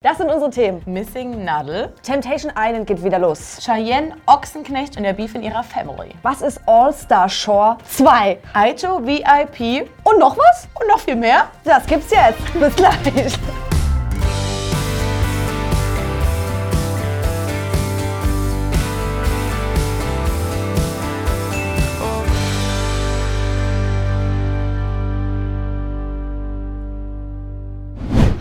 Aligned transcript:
Das 0.00 0.16
sind 0.18 0.30
unsere 0.30 0.48
Themen. 0.48 0.80
Missing 0.86 1.44
Nadel, 1.44 1.92
Temptation 2.04 2.52
Island 2.56 2.86
geht 2.86 3.02
wieder 3.02 3.18
los. 3.18 3.58
Cheyenne 3.60 4.14
Ochsenknecht 4.26 4.96
und 4.96 5.02
der 5.02 5.12
Beef 5.12 5.34
in 5.34 5.42
ihrer 5.42 5.64
Family. 5.64 6.10
Was 6.22 6.40
ist 6.40 6.60
All-Star 6.66 7.28
Shore 7.28 7.78
2? 7.96 8.38
Aito 8.54 9.04
VIP 9.04 9.90
Und 10.04 10.20
noch 10.20 10.36
was? 10.38 10.68
und 10.80 10.86
noch 10.86 11.00
viel 11.00 11.16
mehr. 11.16 11.48
Das 11.64 11.84
gibt's 11.84 12.12
jetzt. 12.12 12.38
Bis 12.60 12.76
gleich. 12.76 13.36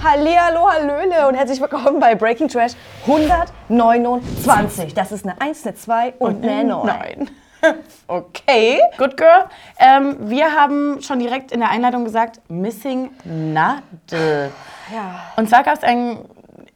Hallihallo, 0.09 0.69
Hallöle 0.71 1.27
und 1.27 1.35
herzlich 1.35 1.59
willkommen 1.59 1.99
bei 1.99 2.15
Breaking 2.15 2.47
Trash 2.47 2.71
129. 3.07 4.93
Das 4.93 5.11
ist 5.11 5.25
eine 5.25 5.41
1, 5.41 5.65
eine 5.65 5.75
2 5.75 6.13
und, 6.19 6.45
eine 6.45 6.63
9. 6.63 6.85
Nein. 6.85 7.29
Okay, 8.07 8.79
good 8.97 9.17
girl. 9.17 9.49
Ähm, 9.79 10.29
wir 10.29 10.53
haben 10.53 11.01
schon 11.01 11.19
direkt 11.19 11.51
in 11.51 11.59
der 11.59 11.71
Einleitung 11.71 12.05
gesagt, 12.05 12.39
Missing 12.47 13.09
Nadel. 13.25 14.51
Ja. 14.93 15.33
Und 15.35 15.49
zwar 15.49 15.63
gab 15.63 15.75
es 15.75 15.83
einen 15.83 16.23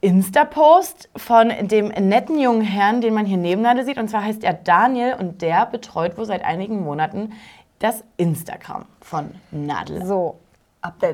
Insta-Post 0.02 1.09
von 1.16 1.54
dem 1.62 1.88
netten 1.88 2.38
jungen 2.38 2.63
Herrn, 2.63 2.99
den 2.99 3.13
man 3.13 3.26
hier 3.26 3.38
neben 3.38 3.62
Nadel 3.62 3.85
sieht. 3.85 3.98
Und 3.98 4.09
zwar 4.09 4.26
heißt 4.26 4.43
er 4.43 4.55
Daniel 4.55 5.16
und 5.18 5.41
der 5.41 5.68
betreut 5.68 6.18
wohl 6.18 6.26
seit 6.26 6.43
einigen 6.43 6.84
Monaten 6.84 7.32
das 7.79 8.04
Instagram 8.18 8.88
von 8.99 9.32
Nadel. 9.52 10.05
So, 10.05 10.41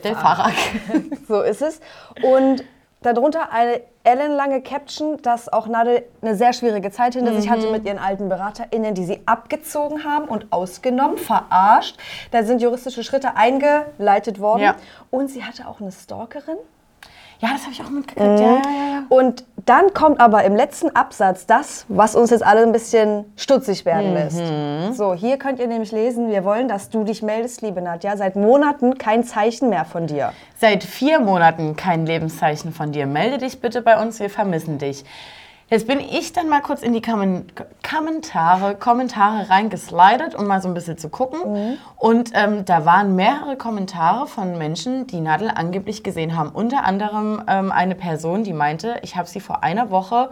Der 0.04 0.16
Fahrer. 0.16 0.52
So 1.28 1.42
ist 1.42 1.62
es. 1.62 1.80
Und 2.24 2.64
darunter 3.02 3.52
eine 3.52 3.82
ellenlange 4.04 4.62
Caption, 4.62 5.22
dass 5.22 5.52
auch 5.52 5.68
Nadel 5.68 6.04
eine 6.22 6.36
sehr 6.36 6.54
schwierige 6.54 6.90
Zeit 6.92 7.14
hinter 7.16 7.36
sich 7.36 7.46
Mhm. 7.48 7.52
hatte 7.54 7.72
mit 7.72 7.86
ihren 7.86 8.00
alten 8.00 8.30
BeraterInnen, 8.30 8.94
die 8.96 9.04
sie 9.04 9.22
abgezogen 9.26 10.04
haben 10.06 10.26
und 10.30 10.52
ausgenommen, 10.52 11.18
verarscht. 11.18 11.98
Da 12.32 12.44
sind 12.44 12.62
juristische 12.62 13.04
Schritte 13.04 13.36
eingeleitet 13.36 14.40
worden. 14.40 14.62
Ja. 14.62 14.76
Und 15.12 15.30
sie 15.30 15.44
hatte 15.44 15.68
auch 15.68 15.82
eine 15.82 15.92
Stalkerin. 15.92 16.58
Ja, 17.40 17.50
das 17.54 17.62
habe 17.64 17.72
ich 17.72 17.82
auch 17.84 17.90
mitgekriegt. 17.90 18.40
Ja, 18.40 18.46
ja, 18.46 18.62
ja. 18.94 19.04
Und 19.10 19.44
dann 19.66 19.94
kommt 19.94 20.20
aber 20.20 20.44
im 20.44 20.56
letzten 20.56 20.96
Absatz 20.96 21.46
das, 21.46 21.86
was 21.88 22.16
uns 22.16 22.30
jetzt 22.32 22.44
alle 22.46 22.64
ein 22.64 22.72
bisschen 22.72 23.26
stutzig 23.36 23.86
werden 23.86 24.10
Mhm. 24.10 24.14
lässt. 24.16 24.98
So, 24.98 25.14
hier 25.14 25.38
könnt 25.38 25.60
ihr 25.60 25.68
nämlich 25.68 25.92
lesen, 25.92 26.30
wir 26.30 26.44
wollen, 26.44 26.68
dass 26.68 26.90
du 26.90 27.04
dich 27.04 27.22
meldest, 27.22 27.62
liebe 27.62 27.82
Nadja. 27.82 28.18
Seit 28.18 28.36
Monaten 28.36 28.98
kein 28.98 29.24
Zeichen 29.24 29.70
mehr 29.70 29.86
von 29.86 30.08
dir. 30.08 30.34
Seit 30.60 30.84
vier 30.84 31.20
Monaten 31.20 31.76
kein 31.76 32.06
Lebenszeichen 32.08 32.72
von 32.74 32.92
dir. 32.92 33.06
Melde 33.06 33.38
dich 33.38 33.62
bitte 33.62 33.82
bei 33.82 34.02
uns, 34.02 34.20
wir 34.20 34.30
vermissen 34.30 34.78
dich. 34.80 35.04
Jetzt 35.70 35.86
bin 35.86 36.00
ich 36.00 36.32
dann 36.32 36.48
mal 36.48 36.62
kurz 36.62 36.82
in 36.82 36.94
die 36.94 37.02
Kommen 37.02 37.52
Kommentare, 37.88 38.76
Kommentare 38.76 39.50
reingeslidet, 39.50 40.34
um 40.34 40.48
mal 40.48 40.62
so 40.62 40.70
ein 40.70 40.74
bisschen 40.74 40.98
zu 40.98 41.10
gucken. 41.10 41.78
Und 41.98 42.32
ähm, 42.36 42.64
da 42.64 42.86
waren 42.86 43.18
mehrere 43.18 43.58
Kommentare 43.58 44.28
von 44.28 44.58
Menschen, 44.58 45.08
die 45.08 45.20
Nadel 45.20 45.52
angeblich 45.54 46.04
gesehen 46.04 46.38
haben. 46.38 46.52
Unter 46.52 46.86
anderem 46.86 47.44
ähm, 47.50 47.74
eine 47.74 47.96
Person, 47.96 48.46
die 48.46 48.54
meinte, 48.54 49.00
ich 49.02 49.18
habe 49.18 49.28
sie 49.28 49.42
vor 49.42 49.62
einer 49.62 49.90
Woche 49.90 50.30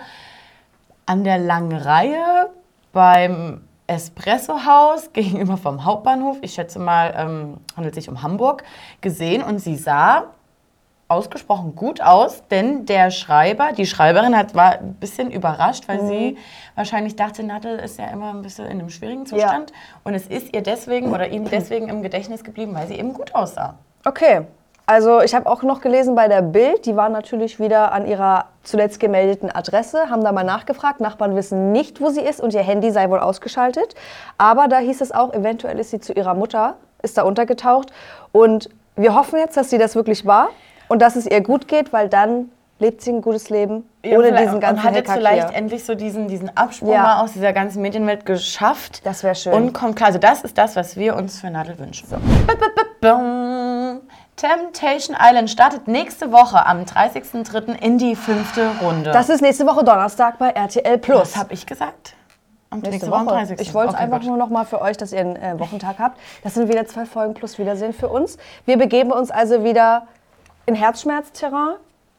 an 1.06 1.26
der 1.26 1.38
langen 1.38 1.78
Reihe 1.78 2.50
beim 2.94 3.62
Espresso-Haus 3.88 5.12
gegenüber 5.14 5.58
vom 5.58 5.84
Hauptbahnhof, 5.84 6.38
ich 6.44 6.54
schätze 6.54 6.80
mal, 6.80 7.14
ähm, 7.18 7.58
handelt 7.76 7.94
sich 7.94 8.08
um 8.08 8.22
Hamburg, 8.22 8.64
gesehen 9.02 9.44
und 9.44 9.60
sie 9.60 9.76
sah 9.76 10.28
ausgesprochen 11.08 11.76
gut 11.76 12.02
aus, 12.02 12.44
denn 12.50 12.86
der 12.86 13.12
Schreiber, 13.12 13.74
die 13.78 13.86
Schreiberin 13.86 14.36
hat, 14.36 14.56
war 14.56 14.80
ein 14.80 14.96
bisschen 14.96 15.30
überrascht, 15.30 15.88
weil 15.88 16.06
sie 16.08 16.38
wahrscheinlich 16.74 17.16
dachte, 17.16 17.44
Nadel 17.44 17.78
ist 17.78 18.00
ja 18.00 18.08
immer 18.08 18.32
ein 18.32 18.42
bisschen 18.42 18.66
in 18.66 18.80
einem 18.80 18.90
schwierigen 18.90 19.26
Zustand 19.28 19.72
und 20.04 20.16
es 20.16 20.26
ist 20.26 20.56
ihr 20.56 20.64
deswegen 20.64 21.14
oder 21.14 21.28
ihm 21.28 21.48
deswegen 21.48 21.90
im 21.90 22.02
Gedächtnis 22.02 22.44
geblieben, 22.44 22.74
weil 22.74 22.88
sie 22.88 22.96
eben 22.96 23.14
gut 23.14 23.36
aussah. 23.36 23.76
Okay. 24.04 24.42
Also 24.88 25.22
ich 25.22 25.34
habe 25.34 25.50
auch 25.50 25.64
noch 25.64 25.82
gelesen 25.82 26.14
bei 26.14 26.28
der 26.28 26.44
Bild, 26.44 26.86
die 26.86 26.96
waren 26.96 27.12
natürlich 27.12 27.60
wieder 27.60 27.92
an 27.92 28.06
ihrer 28.06 28.46
zuletzt 28.62 29.00
gemeldeten 29.00 29.50
Adresse, 29.50 30.12
haben 30.12 30.24
da 30.24 30.32
mal 30.32 30.44
nachgefragt. 30.44 31.00
Nachbarn 31.00 31.36
wissen 31.36 31.72
nicht, 31.72 32.02
wo 32.02 32.10
sie 32.10 32.22
ist 32.22 32.40
und 32.40 32.54
ihr 32.54 32.62
Handy 32.62 32.92
sei 32.92 33.10
wohl 33.10 33.20
ausgeschaltet. 33.20 33.96
Aber 34.38 34.68
da 34.68 34.78
hieß 34.78 35.02
es 35.02 35.12
auch, 35.12 35.34
eventuell 35.34 35.80
ist 35.80 35.90
sie 35.90 36.00
zu 36.00 36.14
ihrer 36.14 36.36
Mutter, 36.36 36.76
ist 37.02 37.18
da 37.18 37.24
untergetaucht. 37.24 37.92
Und 38.32 38.70
wir 38.96 39.16
hoffen 39.16 39.40
jetzt, 39.40 39.58
dass 39.58 39.72
sie 39.72 39.80
das 39.80 39.96
wirklich 39.96 40.28
war 40.28 40.50
und 40.88 41.02
dass 41.02 41.16
es 41.16 41.26
ihr 41.26 41.42
gut 41.42 41.68
geht, 41.68 41.94
weil 41.94 42.10
dann 42.10 42.50
lebt 42.80 43.02
sie 43.02 43.12
ein 43.14 43.22
gutes 43.22 43.50
Leben 43.50 43.90
ohne 44.06 44.26
vielleicht- 44.28 44.44
diesen 44.48 44.60
ganzen 44.60 44.80
und 44.80 44.84
hat 44.86 44.96
jetzt 44.96 45.12
vielleicht 45.12 45.50
hier. 45.50 45.58
endlich 45.58 45.86
so 45.86 45.96
diesen, 45.96 46.28
diesen 46.28 46.56
Absprung 46.58 46.92
Ja. 46.92 47.02
mal 47.04 47.22
aus 47.24 47.32
dieser 47.34 47.54
ganzen 47.54 47.82
Medienwelt 47.82 48.26
geschafft. 48.26 49.06
Das 49.06 49.24
wär 49.24 49.34
schön. 49.34 49.54
Und 49.54 49.74
kommt 49.74 49.96
klar. 49.96 50.08
Also 50.08 50.20
das 50.20 50.42
ist 50.44 50.58
das, 50.58 50.76
was 50.76 50.98
wir 50.98 51.16
uns 51.16 51.40
für 51.40 51.50
Nadel 51.50 51.80
wünschen. 51.80 52.08
So. 52.10 52.18
Temptation 54.36 55.16
Island 55.18 55.50
startet 55.50 55.88
nächste 55.88 56.32
Woche 56.34 56.66
am 56.66 56.84
30.03. 56.84 57.74
in 57.82 57.98
die 57.98 58.16
fünfte 58.18 58.70
Runde. 58.82 59.12
Das 59.12 59.30
ist 59.30 59.42
nächste 59.42 59.66
Woche 59.66 59.84
Donnerstag 59.86 60.38
bei 60.38 60.50
RTL 60.50 60.98
Plus. 60.98 61.20
Was 61.22 61.38
habe 61.38 61.54
ich 61.54 61.66
gesagt? 61.66 62.14
Am 62.70 62.80
Nächste 62.80 63.06
am 63.12 63.26
Woche. 63.26 63.36
30.. 63.36 63.62
Ich 63.62 63.74
wollte 63.74 63.94
Okay, 63.94 64.04
einfach 64.04 64.20
gut. 64.20 64.28
nur 64.28 64.38
noch 64.38 64.50
mal 64.50 64.66
für 64.66 64.82
euch, 64.82 64.98
dass 64.98 65.14
ihr 65.14 65.20
einen 65.22 65.38
äh, 65.38 65.58
Wochentag 65.58 65.96
habt. 66.00 66.20
Das 66.44 66.56
sind 66.56 66.68
wieder 66.68 66.86
zwei 66.86 67.06
Folgen 67.06 67.34
plus 67.34 67.58
Wiedersehen 67.58 67.94
für 67.94 68.10
uns. 68.10 68.38
Wir 68.66 68.78
begeben 68.78 69.14
uns 69.14 69.32
also 69.32 69.64
wieder 69.64 70.08
in 70.66 70.76
Herzschmerzterrain. 70.76 71.76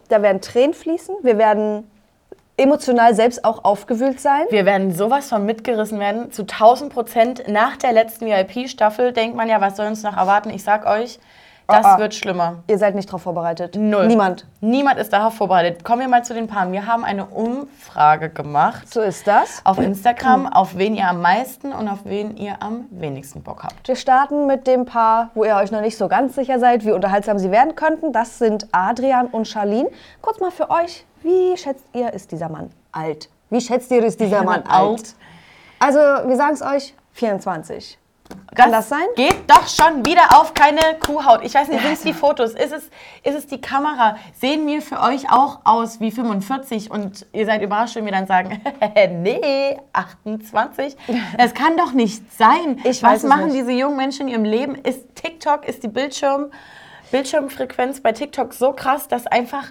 Da 0.09 0.23
werden 0.23 0.41
Tränen 0.41 0.75
fließen. 0.75 1.17
Wir 1.23 1.39
werden 1.39 1.91
emotional 2.57 3.15
selbst 3.15 3.45
auch 3.45 3.65
aufgewühlt 3.65 4.21
sein. 4.21 4.47
Wir 4.51 4.65
werden 4.65 4.95
sowas 4.95 5.29
von 5.29 5.45
mitgerissen 5.45 5.99
werden. 6.01 6.33
Zu 6.33 6.43
1000 6.43 6.93
Prozent 6.93 7.49
nach 7.49 7.77
der 7.77 7.93
letzten 7.93 8.27
VIP-Staffel 8.27 9.13
denkt 9.13 9.37
man 9.37 9.49
ja, 9.49 9.61
was 9.61 9.77
soll 9.77 9.87
uns 9.87 10.03
noch 10.03 10.17
erwarten? 10.17 10.51
Ich 10.51 10.63
sag 10.63 10.87
euch, 10.87 11.19
das 11.69 11.85
Ah, 11.85 11.95
ah. 11.95 11.99
wird 11.99 12.15
schlimmer. 12.15 12.63
Ihr 12.69 12.79
seid 12.79 12.95
nicht 12.95 13.09
darauf 13.09 13.23
vorbereitet. 13.23 13.75
Null. 13.77 14.07
Niemand. 14.07 14.47
Niemand 14.61 14.99
ist 14.99 15.13
darauf 15.13 15.35
vorbereitet. 15.35 15.83
Kommen 15.85 16.01
wir 16.03 16.09
mal 16.09 16.25
zu 16.25 16.33
den 16.35 16.47
Paaren. 16.47 16.73
Wir 16.73 16.87
haben 16.87 17.05
eine 17.05 17.27
Umfrage 17.27 18.31
gemacht 18.31 18.93
So 18.93 19.01
ist 19.01 19.27
das. 19.27 19.61
auf 19.65 19.79
Instagram, 19.79 20.47
auf 20.47 20.77
wen 20.77 20.95
ihr 20.95 21.09
am 21.09 21.21
meisten 21.21 21.73
und 21.73 21.89
auf 21.89 22.01
wen 22.05 22.37
ihr 22.37 22.63
am 22.63 22.87
wenigsten 22.91 23.43
Bock 23.43 23.65
habt. 23.65 23.89
Wir 23.89 23.97
starten 23.97 24.47
mit 24.47 24.67
dem 24.67 24.85
Paar, 24.85 25.31
wo 25.35 25.45
ihr 25.45 25.57
euch 25.57 25.71
noch 25.73 25.81
nicht 25.81 25.97
so 25.99 26.09
ganz 26.09 26.35
sicher 26.35 26.59
seid, 26.59 26.85
wie 26.85 26.93
unterhaltsam 26.93 27.39
sie 27.39 27.51
werden 27.51 27.75
könnten. 27.75 28.13
Das 28.13 28.39
sind 28.39 28.67
Adrian 28.73 29.27
und 29.27 29.49
Charlene. 29.49 29.91
Kurz 30.23 30.39
mal 30.41 30.51
für 30.51 30.71
euch, 30.71 31.05
wie 31.23 31.57
schätzt 31.57 31.85
ihr, 31.93 32.13
ist 32.13 32.31
dieser 32.33 32.49
Mann 32.49 32.71
alt? 32.93 33.29
Wie 33.51 33.61
schätzt 33.61 33.91
ihr, 33.91 34.05
ist 34.05 34.21
dieser 34.21 34.43
Mann 34.45 34.63
alt? 34.69 35.15
Also, 35.79 35.99
wir 35.99 36.37
sagen 36.37 36.55
es 36.55 36.63
euch, 36.63 36.95
24. 37.13 37.99
Kann 38.55 38.73
das 38.73 38.89
sein? 38.89 39.05
Geht 39.17 39.49
doch 39.49 39.67
schon 39.69 40.05
wieder 40.07 40.41
auf 40.41 40.55
keine 40.55 40.81
Kuhhaut. 41.05 41.45
Ich 41.45 41.55
weiß 41.55 41.69
nicht, 41.69 41.83
sind 41.83 41.93
es 41.93 42.03
die 42.03 42.15
Fotos? 42.15 42.53
Ist 42.53 42.73
es, 42.73 42.85
ist 43.23 43.35
es 43.37 43.47
die 43.47 43.61
Kamera? 43.61 44.17
Sehen 44.41 44.67
wir 44.67 44.81
für 44.81 45.01
euch 45.01 45.31
auch 45.31 45.61
aus 45.65 46.01
wie 46.01 46.11
45 46.11 46.91
und 46.91 47.27
ihr 47.33 47.45
seid 47.45 47.63
überrascht, 47.63 47.97
wenn 47.97 48.05
wir 48.05 48.13
dann 48.13 48.27
sagen, 48.27 48.63
nee, 49.23 49.79
28? 49.93 50.97
Das 51.39 51.55
kann 51.55 51.77
doch 51.77 51.93
nicht 51.93 52.33
sein. 52.33 52.81
Ich 52.85 53.03
Was 53.03 53.23
es 53.23 53.29
machen 53.29 53.47
nicht. 53.47 53.57
diese 53.57 53.73
jungen 53.73 53.97
Menschen 53.97 54.29
in 54.29 54.35
ihrem 54.35 54.45
Leben? 54.45 54.75
Ist 54.75 55.15
TikTok, 55.15 55.67
ist 55.69 55.83
die 55.83 55.89
Bildschirm, 55.89 56.51
Bildschirmfrequenz 57.11 58.01
bei 58.01 58.13
TikTok 58.13 58.53
so 58.55 58.73
krass, 58.73 59.09
dass 59.09 59.27
einfach, 59.27 59.71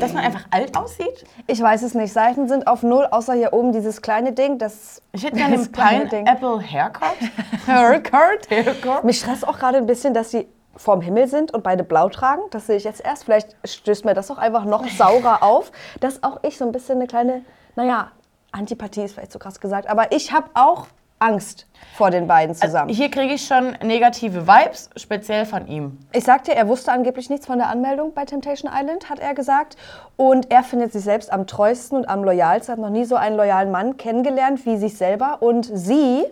dass 0.00 0.12
man 0.12 0.24
einfach 0.24 0.44
alt 0.50 0.76
aussieht? 0.76 1.24
Ich 1.46 1.60
weiß 1.60 1.82
es 1.82 1.94
nicht. 1.94 2.12
Seiten 2.12 2.48
sind 2.48 2.66
auf 2.66 2.82
Null, 2.82 3.06
außer 3.10 3.34
hier 3.34 3.52
oben 3.52 3.72
dieses 3.72 4.02
kleine 4.02 4.32
Ding. 4.32 4.58
Das, 4.58 5.00
Ich 5.12 5.22
hätte 5.24 5.36
gerne 5.36 5.54
einen 5.56 5.72
kleine 5.72 6.08
Ding. 6.08 6.24
Pineapple 6.24 6.60
Haircut. 6.60 7.16
Haircut? 7.66 8.50
Haircut? 8.50 9.04
Mich 9.04 9.18
stresst 9.20 9.46
auch 9.46 9.58
gerade 9.58 9.78
ein 9.78 9.86
bisschen, 9.86 10.14
dass 10.14 10.30
sie 10.32 10.48
vorm 10.76 11.00
Himmel 11.00 11.28
sind 11.28 11.52
und 11.54 11.62
beide 11.62 11.84
blau 11.84 12.08
tragen. 12.08 12.42
Das 12.50 12.66
sehe 12.66 12.76
ich 12.76 12.84
jetzt 12.84 13.04
erst. 13.04 13.24
Vielleicht 13.24 13.54
stößt 13.64 14.04
mir 14.04 14.14
das 14.14 14.26
doch 14.28 14.38
einfach 14.38 14.64
noch 14.64 14.86
saurer 14.98 15.42
auf, 15.42 15.70
dass 16.00 16.22
auch 16.22 16.40
ich 16.42 16.58
so 16.58 16.64
ein 16.64 16.72
bisschen 16.72 16.96
eine 16.96 17.06
kleine, 17.06 17.44
naja, 17.76 18.10
Antipathie 18.50 19.02
ist 19.02 19.14
vielleicht 19.14 19.32
so 19.32 19.38
krass 19.38 19.60
gesagt, 19.60 19.88
aber 19.88 20.12
ich 20.12 20.32
habe 20.32 20.50
auch 20.54 20.86
Angst 21.22 21.66
vor 21.94 22.10
den 22.10 22.26
beiden 22.26 22.54
zusammen. 22.54 22.88
Hier 22.90 23.10
kriege 23.10 23.34
ich 23.34 23.46
schon 23.46 23.76
negative 23.82 24.46
Vibes, 24.46 24.90
speziell 24.96 25.46
von 25.46 25.66
ihm. 25.68 25.98
Ich 26.12 26.24
sagte, 26.24 26.54
er 26.54 26.66
wusste 26.68 26.90
angeblich 26.90 27.30
nichts 27.30 27.46
von 27.46 27.58
der 27.58 27.68
Anmeldung 27.68 28.12
bei 28.14 28.24
Temptation 28.24 28.70
Island, 28.74 29.08
hat 29.10 29.18
er 29.18 29.34
gesagt. 29.34 29.76
Und 30.16 30.50
er 30.50 30.62
findet 30.62 30.92
sich 30.92 31.04
selbst 31.04 31.32
am 31.32 31.46
treuesten 31.46 31.98
und 31.98 32.08
am 32.08 32.24
loyalsten. 32.24 32.72
Hat 32.72 32.80
noch 32.80 32.90
nie 32.90 33.04
so 33.04 33.16
einen 33.16 33.36
loyalen 33.36 33.70
Mann 33.70 33.96
kennengelernt 33.96 34.64
wie 34.66 34.76
sich 34.78 34.96
selber. 34.96 35.38
Und 35.42 35.70
sie, 35.72 36.24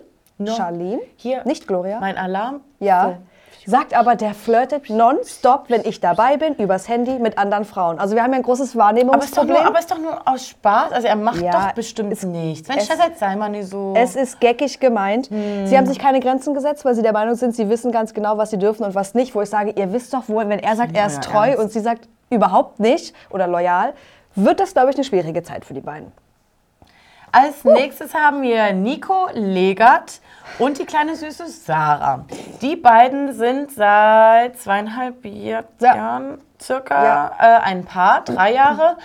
Charlene, 0.45 0.99
Hier. 1.17 1.43
nicht 1.45 1.67
Gloria, 1.67 1.99
Mein 1.99 2.17
Alarm? 2.17 2.61
ja, 2.79 3.17
sagt 3.65 3.93
aber, 3.93 4.15
der 4.15 4.33
flirtet 4.33 4.89
nonstop, 4.89 5.65
wenn 5.69 5.81
ich 5.85 5.99
dabei 5.99 6.37
bin, 6.37 6.55
übers 6.55 6.87
Handy 6.87 7.19
mit 7.19 7.37
anderen 7.37 7.65
Frauen. 7.65 7.99
Also 7.99 8.15
wir 8.15 8.23
haben 8.23 8.31
ja 8.31 8.37
ein 8.37 8.43
großes 8.43 8.61
Aber 8.61 8.67
ist, 8.67 8.75
doch 8.75 8.79
Wahrnehmungsproblem. 8.85 9.55
nur, 9.55 9.65
aber 9.65 9.79
ist 9.79 9.91
doch 9.91 9.97
nur 9.99 10.27
aus 10.27 10.47
Spaß. 10.47 10.91
Also 10.93 11.07
er 11.07 11.15
macht 11.15 11.41
Ja, 11.41 11.51
doch 11.51 11.71
bestimmt 11.73 12.11
es- 12.13 12.23
nichts. 12.23 12.67
Mensch, 12.67 12.81
es- 12.83 12.87
das 12.97 13.19
sei 13.19 13.35
mal 13.35 13.49
nicht 13.49 13.69
so. 13.69 13.93
Es 13.95 14.15
ist 14.15 14.39
geckig 14.41 14.79
gemeint. 14.79 15.29
Sie 15.65 15.77
haben 15.77 15.85
sich 15.85 15.99
keine 15.99 16.19
Grenzen 16.19 16.53
gesetzt, 16.53 16.85
weil 16.85 16.95
sie 16.95 17.01
der 17.03 17.13
Meinung 17.13 17.35
sind, 17.35 17.55
sie 17.55 17.69
wissen 17.69 17.91
ganz 17.91 18.13
genau, 18.13 18.37
was 18.37 18.49
sie 18.49 18.57
dürfen 18.57 18.83
und 18.83 18.95
was 18.95 19.13
nicht. 19.13 19.35
Wo 19.35 19.41
ich 19.41 19.49
sage, 19.49 19.71
ihr 19.75 19.93
wisst 19.93 20.13
doch, 20.13 20.23
wo, 20.27 20.37
wenn 20.37 20.51
er 20.59 20.75
sagt, 20.75 20.95
er 20.95 21.05
ist 21.07 21.21
treu 21.23 21.49
Ernst. 21.49 21.59
und 21.63 21.71
sie 21.71 21.79
sagt, 21.81 22.07
überhaupt 22.29 22.79
nicht 22.79 23.13
oder 23.29 23.47
loyal, 23.47 23.93
wird 24.35 24.59
das, 24.59 24.73
glaube 24.73 24.89
ich, 24.89 24.95
eine 24.95 25.03
schwierige 25.03 25.43
Zeit 25.43 25.65
für 25.65 25.73
die 25.73 25.81
beiden. 25.81 26.11
Als 27.33 27.63
nächstes 27.63 28.13
haben 28.13 28.41
wir 28.41 28.73
Nico 28.73 29.27
Legert 29.33 30.19
und 30.61 30.77
die 30.79 30.85
kleine 30.85 31.15
süße 31.15 31.47
Sarah. 31.47 32.25
Die 32.61 32.75
beiden 32.75 33.33
sind 33.33 33.71
seit 33.71 34.59
zweieinhalb 34.59 35.25
Jahr, 35.25 35.63
Ja. 35.79 35.95
Jahren 35.95 36.37
circa 36.61 37.03
Ja. 37.03 37.31
äh, 37.39 37.61
ein 37.63 37.83
Paar, 37.85 38.23
drei 38.23 38.53
Jahre. 38.53 38.97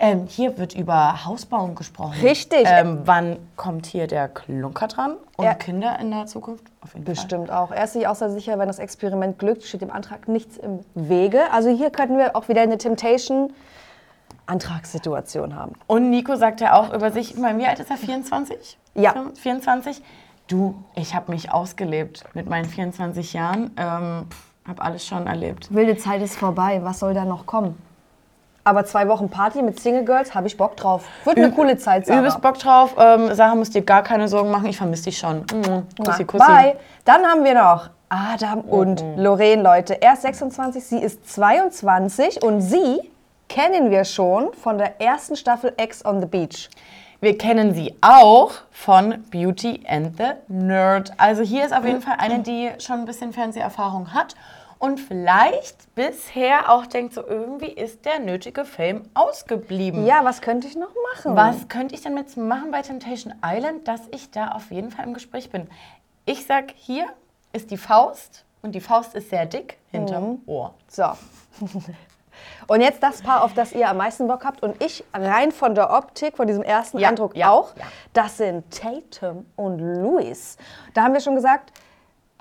Ähm, 0.00 0.26
hier 0.26 0.58
wird 0.58 0.74
über 0.74 1.24
Hausbauen 1.24 1.76
gesprochen. 1.76 2.14
Richtig. 2.20 2.64
Ähm, 2.66 3.02
wann 3.04 3.36
kommt 3.56 3.86
hier 3.86 4.08
der 4.08 4.26
Klunker 4.28 4.88
dran? 4.88 5.14
Und 5.36 5.44
Ja. 5.44 5.54
Kinder 5.54 5.96
in 6.00 6.10
der 6.10 6.26
Zukunft? 6.26 6.64
Auf 6.82 6.94
jeden 6.94 7.06
Fall. 7.06 7.14
Bestimmt 7.14 7.52
auch. 7.52 7.70
Er 7.70 7.84
ist 7.84 7.92
sich 7.92 8.08
auch 8.08 8.16
sehr 8.16 8.30
sicher, 8.30 8.58
wenn 8.58 8.66
das 8.66 8.80
Experiment 8.80 9.38
glückt, 9.38 9.62
steht 9.62 9.82
dem 9.82 9.92
Antrag 9.92 10.26
nichts 10.26 10.56
im 10.56 10.80
Wege. 10.94 11.42
Also 11.52 11.68
hier 11.70 11.90
könnten 11.90 12.18
wir 12.18 12.34
auch 12.34 12.48
wieder 12.48 12.62
eine 12.62 12.76
Temptation-Antragssituation 12.76 15.54
haben. 15.54 15.74
Und 15.86 16.10
Nico 16.10 16.34
sagt 16.34 16.60
ja 16.60 16.72
auch 16.74 16.92
über 16.92 17.12
sich, 17.12 17.34
ich 17.34 17.38
meine, 17.40 17.60
wie 17.60 17.66
alt 17.66 17.78
ist 17.78 17.88
er? 17.90 17.96
24? 17.96 18.76
Ja. 18.94 19.14
24? 19.40 20.02
Du, 20.48 20.74
ich 20.94 21.14
habe 21.14 21.32
mich 21.32 21.52
ausgelebt 21.52 22.24
mit 22.34 22.48
meinen 22.48 22.66
24 22.66 23.32
Jahren. 23.32 23.70
Ähm, 23.76 24.26
habe 24.66 24.82
alles 24.82 25.06
schon 25.06 25.26
erlebt. 25.26 25.74
Wilde 25.74 25.96
Zeit 25.96 26.22
ist 26.22 26.36
vorbei. 26.36 26.80
Was 26.82 26.98
soll 26.98 27.14
da 27.14 27.24
noch 27.24 27.46
kommen? 27.46 27.80
Aber 28.66 28.86
zwei 28.86 29.08
Wochen 29.08 29.28
Party 29.28 29.60
mit 29.62 29.78
Single 29.78 30.04
Girls 30.06 30.34
habe 30.34 30.46
ich 30.46 30.56
Bock 30.56 30.76
drauf. 30.76 31.04
Wird 31.24 31.36
eine 31.36 31.52
coole 31.52 31.76
Zeit, 31.76 32.06
Sarah. 32.06 32.20
Übelst 32.20 32.40
Bock 32.40 32.58
drauf. 32.58 32.94
Ähm, 32.98 33.34
Sarah 33.34 33.54
muss 33.54 33.68
dir 33.70 33.82
gar 33.82 34.02
keine 34.02 34.26
Sorgen 34.26 34.50
machen. 34.50 34.66
Ich 34.66 34.78
vermisse 34.78 35.04
dich 35.04 35.18
schon. 35.18 35.44
Mhm. 35.52 35.86
Kussi, 36.02 36.24
kussi. 36.24 36.46
Bye. 36.46 36.76
Dann 37.04 37.24
haben 37.24 37.44
wir 37.44 37.54
noch 37.54 37.90
Adam 38.08 38.60
und 38.62 39.04
Lorraine, 39.16 39.62
Leute. 39.62 40.00
Er 40.00 40.14
ist 40.14 40.22
26, 40.22 40.82
sie 40.82 40.98
ist 40.98 41.30
22 41.30 42.42
und 42.42 42.62
sie 42.62 43.00
kennen 43.48 43.90
wir 43.90 44.04
schon 44.04 44.54
von 44.54 44.78
der 44.78 44.98
ersten 44.98 45.36
Staffel 45.36 45.74
Ex 45.76 46.04
on 46.04 46.20
the 46.20 46.26
Beach. 46.26 46.70
Wir 47.24 47.38
kennen 47.38 47.72
sie 47.72 47.94
auch 48.02 48.52
von 48.70 49.24
Beauty 49.30 49.80
and 49.88 50.14
the 50.18 50.32
Nerd. 50.48 51.14
Also 51.16 51.40
hier 51.40 51.64
ist 51.64 51.72
auf 51.72 51.86
jeden 51.86 52.02
Fall 52.02 52.16
eine, 52.18 52.40
die 52.40 52.70
schon 52.80 52.96
ein 52.96 53.04
bisschen 53.06 53.32
Fernseherfahrung 53.32 54.12
hat 54.12 54.34
und 54.78 55.00
vielleicht 55.00 55.94
bisher 55.94 56.70
auch 56.70 56.84
denkt, 56.84 57.14
so 57.14 57.26
irgendwie 57.26 57.70
ist 57.70 58.04
der 58.04 58.18
nötige 58.18 58.66
Fame 58.66 59.08
ausgeblieben. 59.14 60.04
Ja, 60.04 60.22
was 60.22 60.42
könnte 60.42 60.68
ich 60.68 60.76
noch 60.76 60.90
machen? 61.14 61.34
Was 61.34 61.68
könnte 61.68 61.94
ich 61.94 62.02
denn 62.02 62.14
jetzt 62.18 62.36
machen 62.36 62.70
bei 62.70 62.82
Temptation 62.82 63.32
Island, 63.42 63.88
dass 63.88 64.02
ich 64.10 64.30
da 64.30 64.48
auf 64.48 64.70
jeden 64.70 64.90
Fall 64.90 65.06
im 65.06 65.14
Gespräch 65.14 65.48
bin? 65.48 65.66
Ich 66.26 66.44
sag, 66.44 66.72
hier 66.76 67.06
ist 67.54 67.70
die 67.70 67.78
Faust 67.78 68.44
und 68.60 68.74
die 68.74 68.82
Faust 68.82 69.14
ist 69.14 69.30
sehr 69.30 69.46
dick 69.46 69.78
hinterm 69.92 70.42
Ohr. 70.44 70.74
So. 70.88 71.04
Und 72.66 72.80
jetzt 72.80 73.02
das 73.02 73.22
Paar, 73.22 73.42
auf 73.44 73.54
das 73.54 73.72
ihr 73.72 73.88
am 73.88 73.96
meisten 73.98 74.26
Bock 74.28 74.44
habt 74.44 74.62
und 74.62 74.82
ich 74.82 75.04
rein 75.12 75.52
von 75.52 75.74
der 75.74 75.90
Optik, 75.92 76.36
von 76.36 76.46
diesem 76.46 76.62
ersten 76.62 76.98
Ja, 76.98 77.08
Eindruck 77.10 77.36
ja, 77.36 77.50
auch. 77.50 77.74
ja. 77.76 77.84
Das 78.12 78.36
sind 78.38 78.64
Tatum 78.70 79.46
und 79.56 79.78
Louis. 79.78 80.56
Da 80.94 81.02
haben 81.02 81.12
wir 81.14 81.20
schon 81.20 81.34
gesagt, 81.34 81.72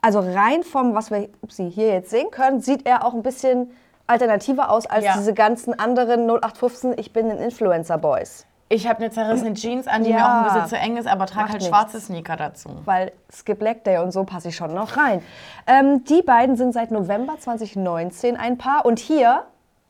also 0.01 0.19
rein 0.19 0.63
vom, 0.63 0.95
was 0.95 1.11
wir 1.11 1.29
Sie 1.50 1.69
hier 1.69 1.88
jetzt 1.94 2.09
sehen 2.09 2.29
können, 2.31 2.59
sieht 2.61 2.85
er 2.85 3.05
auch 3.05 3.13
ein 3.13 3.23
bisschen 3.23 3.71
alternativer 4.07 4.69
aus 4.69 4.85
als 4.85 5.05
diese 5.15 5.33
ganzen 5.33 5.77
anderen 5.79 6.27
0815 6.29 6.94
Ich 6.97 7.13
bin 7.13 7.31
ein 7.31 7.38
Influencer 7.38 7.97
Boys. 7.97 8.45
Ich 8.69 8.88
habe 8.88 9.00
eine 9.00 9.11
zerrissene 9.11 9.53
Jeans 9.53 9.88
an, 9.88 10.03
die 10.03 10.11
mir 10.11 10.17
Ja. 10.19 10.25
auch 10.25 10.38
ein 10.39 10.53
bisschen 10.53 10.67
zu 10.67 10.77
eng 10.77 10.97
ist, 10.97 11.07
aber 11.07 11.25
trage 11.27 11.50
halt 11.50 11.53
nichts. 11.61 11.67
schwarze 11.67 12.00
Sneaker 12.01 12.35
dazu. 12.35 12.69
weil 12.85 13.11
Skip 13.31 13.59
Black 13.59 13.83
Day 13.83 14.00
und 14.00 14.11
so 14.11 14.23
passe 14.23 14.50
ich 14.50 14.55
schon 14.55 14.73
noch 14.73 14.97
rein. 14.97 15.21
Ähm, 15.67 16.03
die 16.05 16.21
beiden 16.23 16.55
sind 16.55 16.73
seit 16.73 16.89
November 16.89 17.35
2019 17.39 18.35
ein 18.35 18.57
Paar 18.57 18.85
und 18.85 19.00
hier 19.00 19.44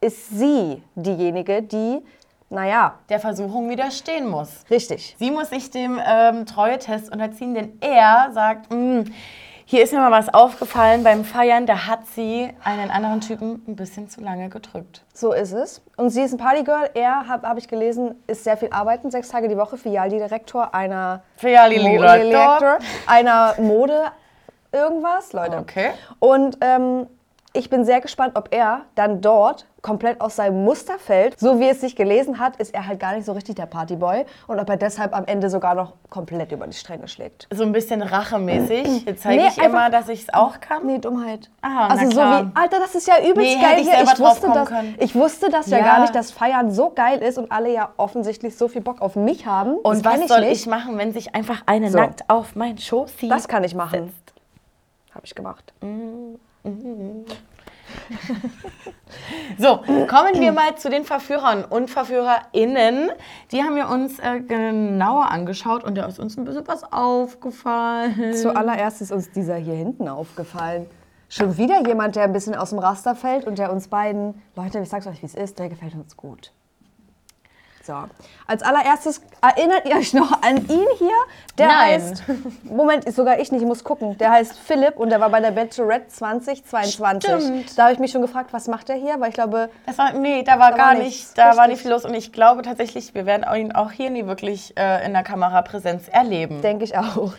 ist 0.04 0.30
sie 0.38 0.84
diejenige, 0.96 1.62
die, 1.64 2.02
naja, 2.50 2.96
Der 3.10 3.20
Versuchung 3.20 3.70
widerstehen 3.70 4.28
muss. 4.30 4.50
richtig. 4.70 5.16
Sie 5.18 5.32
muss 5.32 5.50
sich 5.50 5.72
dem 5.72 6.00
ähm, 6.06 6.46
Treue-Test 6.46 7.12
unterziehen, 7.12 7.54
denn 7.56 7.78
er 7.82 8.30
sagt, 8.34 8.72
"Mm, 8.72 9.04
hier 9.66 9.82
ist 9.84 9.94
mir 9.94 10.00
mal 10.00 10.12
was 10.12 10.32
aufgefallen 10.34 11.04
beim 11.04 11.24
Feiern, 11.24 11.66
da 11.66 11.88
hat 11.88 12.06
sie 12.14 12.50
einen 12.66 12.92
anderen 12.92 13.22
Typen 13.22 13.64
ein 13.68 13.76
bisschen 13.78 14.10
zu 14.10 14.20
lange 14.22 14.50
gedrückt. 14.50 15.04
So 15.14 15.32
ist 15.32 15.54
es. 15.54 15.82
Und 15.96 16.10
sie 16.10 16.22
ist 16.22 16.34
ein 16.34 16.38
Partygirl. 16.38 16.90
Er, 16.94 17.28
habe 17.30 17.48
hab 17.48 17.58
ich 17.58 17.68
gelesen, 17.70 18.22
ist 18.28 18.44
sehr 18.44 18.58
viel 18.58 18.70
arbeiten, 18.72 19.10
sechs 19.10 19.30
Tage 19.30 19.48
die 19.48 19.58
Woche, 19.58 19.78
Filialdirektor 19.78 20.76
einer 20.76 21.24
Filialdirektor. 21.38 22.78
Einer 23.08 23.56
Mode 23.58 24.00
irgendwas, 24.72 25.32
Leute. 25.34 25.58
Okay. 25.58 25.92
Und 26.20 26.58
ähm, 26.62 27.08
ich 27.56 27.70
bin 27.70 27.86
sehr 27.86 28.02
gespannt, 28.02 28.36
ob 28.36 28.50
er 28.52 28.82
dann 28.96 29.22
dort 29.22 29.68
komplett 29.84 30.22
aus 30.22 30.38
seinem 30.38 30.64
Muster 30.64 30.98
fällt. 30.98 31.40
So 31.40 31.60
wie 31.60 31.68
es 31.70 31.82
sich 31.82 31.96
gelesen 31.96 32.40
hat, 32.40 32.56
ist 32.58 32.74
er 32.74 32.88
halt 32.88 33.00
gar 33.00 33.14
nicht 33.14 33.26
so 33.26 33.34
richtig 33.34 33.56
der 33.56 33.66
Partyboy. 33.68 34.26
Und 34.48 34.60
ob 34.60 34.68
er 34.70 34.78
deshalb 34.78 35.14
am 35.16 35.26
Ende 35.26 35.50
sogar 35.50 35.76
noch 35.76 35.94
komplett 36.10 36.52
über 36.52 36.66
die 36.66 36.74
Stränge 36.76 37.08
schlägt. 37.08 37.48
So 37.54 37.64
ein 37.64 37.72
bisschen 37.72 38.02
rachemäßig. 38.02 39.06
Jetzt 39.06 39.24
zeige 39.24 39.42
Nee, 39.44 39.50
ich 39.50 39.58
immer, 39.58 39.84
einfach- 39.84 40.00
dass 40.00 40.10
ich 40.10 40.24
es 40.24 40.34
auch 40.34 40.60
kann. 40.62 40.86
Nee, 40.88 40.98
Dummheit. 41.00 41.52
Aha, 41.62 41.88
also 41.90 42.06
so 42.06 42.12
klar. 42.12 42.46
wie, 42.46 42.52
Alter, 42.60 42.80
das 42.80 42.96
ist 42.96 43.08
ja 43.08 43.20
übelst 43.20 43.38
Nee, 43.56 43.62
geil 43.62 43.80
ich 43.82 43.90
hier. 43.90 44.02
Ich 44.04 44.10
wusste, 44.10 44.22
drauf 44.24 44.40
das, 44.40 44.50
kommen 44.54 44.66
können. 44.66 44.96
ich 45.00 45.14
wusste 45.16 45.50
das 45.50 45.68
ja. 45.68 45.78
Ja. 45.80 45.84
gar 45.84 46.02
nicht, 46.02 46.16
dass 46.16 46.32
Feiern 46.32 46.72
so 46.72 46.90
geil 46.90 47.20
ist 47.22 47.38
und 47.38 47.52
alle 47.52 47.72
ja 47.74 47.90
offensichtlich 47.98 48.58
so 48.58 48.68
viel 48.68 48.82
Bock 48.82 49.02
auf 49.02 49.16
mich 49.16 49.46
haben. 49.46 49.76
Und 49.76 50.04
was 50.06 50.28
soll 50.28 50.40
nicht. 50.42 50.52
ich 50.62 50.66
machen, 50.66 50.98
wenn 50.98 51.14
sich 51.14 51.36
einfach 51.36 51.62
eine 51.68 51.92
So. 51.92 51.98
nackt 52.00 52.24
auf 52.30 52.56
mein 52.56 52.78
Schoß 52.80 53.16
zieht? 53.18 53.32
Das 53.32 53.48
kann 53.48 53.64
ich 53.64 53.76
machen. 53.76 54.12
Habe 55.14 55.26
ich 55.26 55.36
gemacht. 55.36 55.72
So, 59.58 59.78
kommen 60.08 60.40
wir 60.40 60.52
mal 60.52 60.76
zu 60.76 60.90
den 60.90 61.04
Verführern 61.04 61.64
und 61.64 61.90
VerführerInnen. 61.90 63.12
Die 63.52 63.64
haben 63.64 63.76
wir 63.76 63.90
uns 63.90 64.20
äh, 64.20 64.40
genauer 64.40 65.30
angeschaut 65.30 65.84
und 65.84 65.96
da 65.96 66.06
ist 66.06 66.20
uns 66.20 66.38
ein 66.38 66.46
bisschen 66.46 66.68
was 66.68 66.84
aufgefallen. 66.92 68.34
Zuallererst 68.34 69.02
ist 69.02 69.12
uns 69.12 69.32
dieser 69.32 69.56
hier 69.56 69.76
hinten 69.76 70.08
aufgefallen. 70.08 70.88
Schon 71.30 71.58
wieder 71.58 71.86
jemand, 71.88 72.16
der 72.16 72.24
ein 72.24 72.34
bisschen 72.34 72.56
aus 72.56 72.72
dem 72.72 72.80
Raster 72.80 73.16
fällt 73.16 73.46
und 73.46 73.58
der 73.58 73.72
uns 73.72 73.88
beiden, 73.88 74.42
Leute, 74.56 74.80
ich 74.80 74.90
sag's 74.90 75.08
euch, 75.08 75.22
wie 75.22 75.28
es 75.28 75.36
ist, 75.36 75.60
der 75.60 75.70
gefällt 75.70 75.96
uns 75.96 76.18
gut. 76.18 76.52
So, 77.86 77.94
als 78.48 78.64
allererstes 78.64 79.20
erinnert 79.42 79.86
ihr 79.86 79.98
euch 79.98 80.14
noch 80.14 80.42
an 80.42 80.56
ihn 80.70 80.88
hier? 80.98 81.10
Der 81.58 81.68
Nein. 81.68 81.78
heißt, 82.02 82.24
Moment, 82.64 83.14
sogar 83.14 83.40
ich 83.40 83.52
nicht, 83.52 83.62
ich 83.62 83.68
muss 83.68 83.84
gucken. 83.84 84.18
Der 84.20 84.32
heißt 84.32 84.58
Philipp 84.58 84.96
und 84.98 85.10
der 85.10 85.20
war 85.20 85.30
bei 85.30 85.42
der 85.42 85.52
Bachelorette 85.52 86.08
2022. 86.08 87.30
Stimmt. 87.30 87.78
Da 87.78 87.84
habe 87.84 87.94
ich 87.94 88.00
mich 88.00 88.12
schon 88.12 88.22
gefragt, 88.22 88.54
was 88.54 88.70
macht 88.70 88.90
er 88.90 88.96
hier? 88.96 89.20
Weil 89.20 89.30
ich 89.30 89.36
glaube, 89.36 89.70
Das 89.86 89.98
war, 89.98 90.14
nee, 90.14 90.44
da 90.44 90.60
war 90.60 90.72
Da 90.72 90.78
gar 90.78 90.86
war 90.88 90.94
nicht, 90.94 91.04
nichts, 91.08 91.34
da 91.34 91.44
war 91.44 91.50
richtig. 91.52 91.68
nicht 91.72 91.82
viel 91.82 91.92
los 91.92 92.06
und 92.06 92.14
ich 92.14 92.32
glaube 92.32 92.62
tatsächlich, 92.62 93.14
wir 93.14 93.26
werden 93.26 93.44
ihn 93.54 93.74
auch 93.74 93.92
hier 93.92 94.10
nie 94.10 94.26
wirklich 94.28 94.78
äh, 94.78 95.06
in 95.06 95.12
der 95.12 95.24
Kamerapräsenz 95.24 96.08
erleben. 96.08 96.62
denke 96.62 96.86
ich 96.86 96.98
auch. 96.98 97.34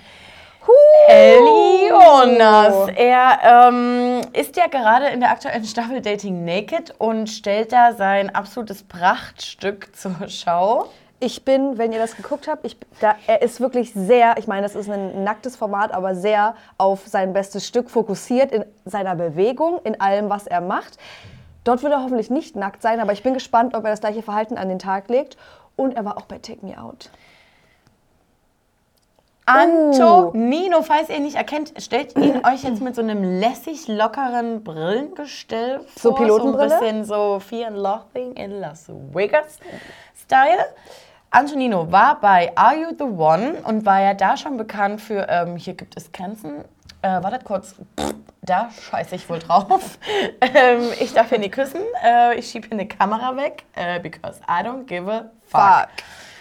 Eli 1.08 1.88
Jonas, 1.88 2.88
er 2.96 3.68
ähm, 3.68 4.20
ist 4.32 4.56
ja 4.56 4.66
gerade 4.66 5.08
in 5.08 5.20
der 5.20 5.30
aktuellen 5.30 5.64
Staffel 5.64 6.00
Dating 6.00 6.44
Naked 6.44 6.94
und 6.98 7.28
stellt 7.28 7.72
da 7.72 7.92
sein 7.92 8.34
absolutes 8.34 8.82
Prachtstück 8.82 9.94
zur 9.94 10.14
Schau. 10.28 10.86
Ich 11.20 11.44
bin, 11.44 11.78
wenn 11.78 11.92
ihr 11.92 11.98
das 11.98 12.16
geguckt 12.16 12.48
habt, 12.48 12.66
ich, 12.66 12.76
da, 13.00 13.14
er 13.26 13.42
ist 13.42 13.60
wirklich 13.60 13.92
sehr, 13.94 14.36
ich 14.38 14.46
meine, 14.46 14.62
das 14.62 14.74
ist 14.74 14.90
ein 14.90 15.24
nacktes 15.24 15.56
Format, 15.56 15.92
aber 15.92 16.14
sehr 16.14 16.54
auf 16.78 17.06
sein 17.06 17.32
bestes 17.32 17.66
Stück 17.66 17.90
fokussiert 17.90 18.52
in 18.52 18.64
seiner 18.84 19.14
Bewegung, 19.14 19.80
in 19.84 20.00
allem, 20.00 20.28
was 20.28 20.46
er 20.46 20.60
macht. 20.60 20.98
Dort 21.64 21.82
wird 21.82 21.92
er 21.92 22.02
hoffentlich 22.02 22.30
nicht 22.30 22.56
nackt 22.56 22.82
sein, 22.82 23.00
aber 23.00 23.12
ich 23.12 23.22
bin 23.22 23.32
gespannt, 23.32 23.74
ob 23.74 23.84
er 23.84 23.90
das 23.90 24.00
gleiche 24.00 24.22
Verhalten 24.22 24.58
an 24.58 24.68
den 24.68 24.78
Tag 24.78 25.08
legt. 25.08 25.36
Und 25.76 25.96
er 25.96 26.04
war 26.04 26.18
auch 26.18 26.26
bei 26.26 26.38
Take 26.38 26.64
Me 26.64 26.80
Out. 26.80 27.10
Antonino, 29.46 30.82
falls 30.82 31.08
ihr 31.10 31.16
ihn 31.16 31.24
nicht 31.24 31.36
erkennt, 31.36 31.74
stellt 31.78 32.16
ihn 32.16 32.44
euch 32.46 32.62
jetzt 32.62 32.80
mit 32.80 32.94
so 32.94 33.02
einem 33.02 33.40
lässig 33.40 33.88
lockeren 33.88 34.64
Brillengestell 34.64 35.80
vor. 35.80 35.86
So 35.96 36.12
Pilotenbrille? 36.12 36.68
So 36.68 36.74
ein 36.74 36.80
bisschen 36.80 37.04
so 37.04 37.40
Fear 37.40 37.68
and 37.68 37.76
Loathing 37.76 38.32
in 38.34 38.60
Las 38.60 38.86
Vegas 39.12 39.58
Style. 40.16 40.64
Antonino 41.30 41.90
war 41.90 42.20
bei 42.20 42.52
Are 42.54 42.76
You 42.76 42.88
the 42.96 43.04
One 43.04 43.54
und 43.64 43.84
war 43.84 44.00
ja 44.00 44.14
da 44.14 44.36
schon 44.36 44.56
bekannt 44.56 45.00
für 45.00 45.26
ähm, 45.28 45.56
Hier 45.56 45.74
gibt 45.74 45.96
es 45.96 46.10
Grenzen. 46.12 46.64
Äh, 47.02 47.22
wartet 47.22 47.44
kurz. 47.44 47.74
Pff, 47.98 48.14
Da 48.42 48.70
scheiße 48.70 49.14
ich 49.16 49.28
wohl 49.28 49.38
drauf. 49.40 49.98
ähm, 50.40 50.82
ich 51.00 51.12
darf 51.12 51.30
hier 51.30 51.38
nie 51.38 51.50
küssen. 51.50 51.80
Äh, 52.02 52.38
ich 52.38 52.50
schiebe 52.50 52.68
hier 52.68 52.78
eine 52.78 52.86
Kamera 52.86 53.36
weg. 53.36 53.64
Äh, 53.74 54.00
because 54.00 54.40
I 54.48 54.62
don't 54.62 54.84
give 54.84 55.10
a 55.10 55.30
fuck. 55.48 55.60
Fuck. 55.60 55.88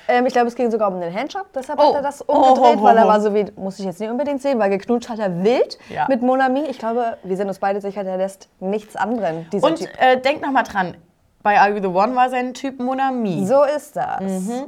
Ähm, 0.07 0.25
ich 0.25 0.33
glaube, 0.33 0.48
es 0.48 0.55
ging 0.55 0.69
sogar 0.69 0.91
um 0.91 1.00
den 1.00 1.13
Handjob, 1.13 1.45
deshalb 1.53 1.79
Oh. 1.79 1.88
hat 1.89 1.95
er 1.95 2.01
das 2.01 2.22
umgedreht, 2.22 2.75
Oh, 2.77 2.79
oh, 2.79 2.83
weil 2.83 2.98
er 2.98 3.05
oh. 3.05 3.10
war 3.10 3.22
so 3.22 3.33
wie, 3.33 3.45
muss 3.55 3.79
ich 3.79 3.86
jetzt 3.86 4.00
nicht 4.00 4.10
unbedingt 4.10 4.41
sehen, 4.41 4.60
weil 4.60 4.69
geknutscht 4.69 5.10
hat 5.10 5.19
er 5.19 5.43
wild 5.43 5.77
Ja. 5.89 6.05
mit 6.10 6.22
Monami. 6.22 6.63
Ich 6.69 6.77
glaube, 6.79 7.17
wir 7.24 7.38
sind 7.38 7.48
uns 7.48 7.60
beide 7.60 7.79
sicher, 7.81 8.03
der 8.03 8.17
lässt 8.17 8.50
nichts 8.60 8.95
anderen, 8.95 9.48
dieser 9.51 9.67
Und 9.67 9.77
Typ. 9.77 9.89
äh, 10.00 10.17
denkt 10.17 10.41
noch 10.43 10.51
mal 10.51 10.63
dran. 10.63 10.95
Bei 11.41 11.60
Are 11.60 11.69
You 11.72 11.81
the 11.81 11.88
One 11.88 12.15
war 12.15 12.29
sein 12.29 12.53
Typ 12.53 12.79
Monami. 12.79 13.45
So 13.45 13.63
ist 13.63 13.95
das. 13.95 14.22
Mhm. 14.22 14.65